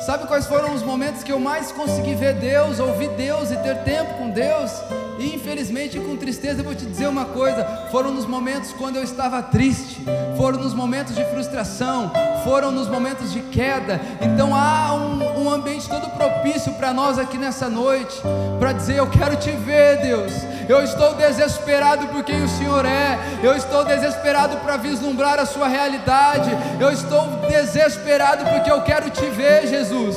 [0.00, 3.82] Sabe quais foram os momentos que eu mais consegui ver Deus, ouvir Deus e ter
[3.82, 4.70] tempo com Deus?
[5.18, 9.02] E infelizmente, com tristeza, eu vou te dizer uma coisa: foram nos momentos quando eu
[9.02, 10.04] estava triste,
[10.36, 12.12] foram nos momentos de frustração,
[12.44, 14.00] foram nos momentos de queda.
[14.20, 18.20] Então há um, um ambiente todo propício para nós aqui nessa noite,
[18.58, 20.32] para dizer: Eu quero te ver, Deus.
[20.68, 25.68] Eu estou desesperado por quem o Senhor é, eu estou desesperado para vislumbrar a Sua
[25.68, 26.50] realidade,
[26.80, 30.16] eu estou desesperado porque eu quero te ver, Jesus.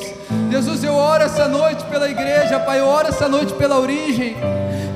[0.49, 4.35] Jesus, eu oro essa noite pela igreja, Pai, eu oro essa noite pela origem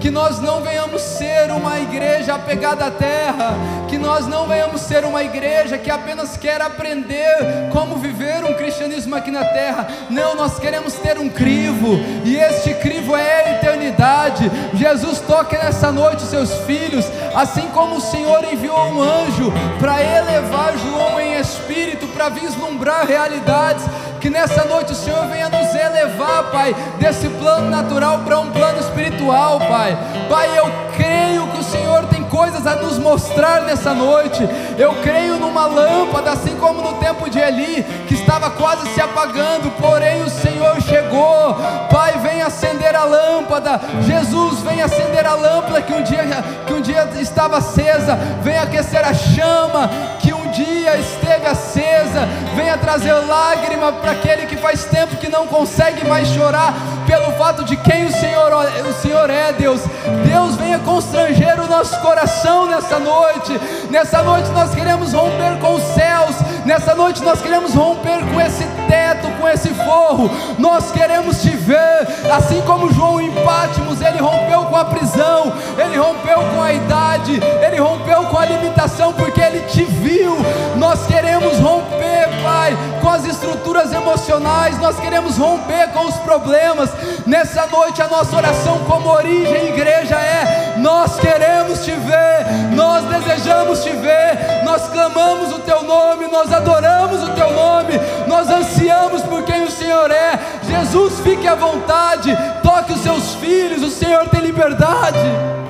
[0.04, 3.56] que nós não venhamos ser uma igreja apegada à terra,
[3.88, 9.16] que nós não venhamos ser uma igreja que apenas quer aprender como viver um cristianismo
[9.16, 9.88] aqui na terra.
[10.10, 14.52] Não, nós queremos ter um crivo, e este crivo é a eternidade.
[14.74, 20.78] Jesus toque nessa noite seus filhos, assim como o Senhor enviou um anjo para elevar
[20.80, 23.86] João em espírito, para vislumbrar realidades
[24.24, 28.80] que nessa noite o Senhor venha nos elevar, Pai, desse plano natural para um plano
[28.80, 29.98] espiritual, Pai.
[30.30, 34.48] Pai, eu creio que o Senhor tem coisas a nos mostrar nessa noite.
[34.78, 39.70] Eu creio numa lâmpada, assim como no tempo de Eli, que estava quase se apagando,
[39.72, 41.58] porém o Senhor chegou.
[41.92, 43.82] Pai, vem acender a lâmpada.
[44.04, 46.24] Jesus, vem acender a lâmpada que um dia
[46.66, 48.16] que um dia estava acesa.
[48.42, 52.28] Vem aquecer a chama que um dia esteve acesa.
[52.56, 56.74] Venha trazer lágrima para aquele que faz tempo que não consegue mais chorar
[57.06, 58.52] pelo fato de quem o Senhor,
[58.88, 59.82] o Senhor é, Deus.
[60.26, 63.60] Deus venha constranger o nosso coração nessa noite.
[63.90, 66.36] Nessa noite nós queremos romper com os céus.
[66.66, 70.30] Nessa noite nós queremos romper com esse teto, com esse forro.
[70.58, 75.98] Nós queremos te ver, assim como João em Pátimos, ele rompeu com a prisão, ele
[75.98, 80.38] rompeu com a idade, ele rompeu com a limitação porque ele te viu.
[80.78, 86.90] Nós queremos romper, Pai, com as estruturas emocionais, nós queremos romper com os problemas.
[87.26, 93.84] Nessa noite, a nossa oração, como origem igreja, é: nós queremos te ver, nós desejamos
[93.84, 97.94] te ver, nós clamamos o teu nome, nós adoramos o teu nome,
[98.28, 100.40] nós ansiamos por quem o Senhor é.
[100.68, 105.63] Jesus, fique à vontade, toque os seus filhos, o Senhor tem liberdade.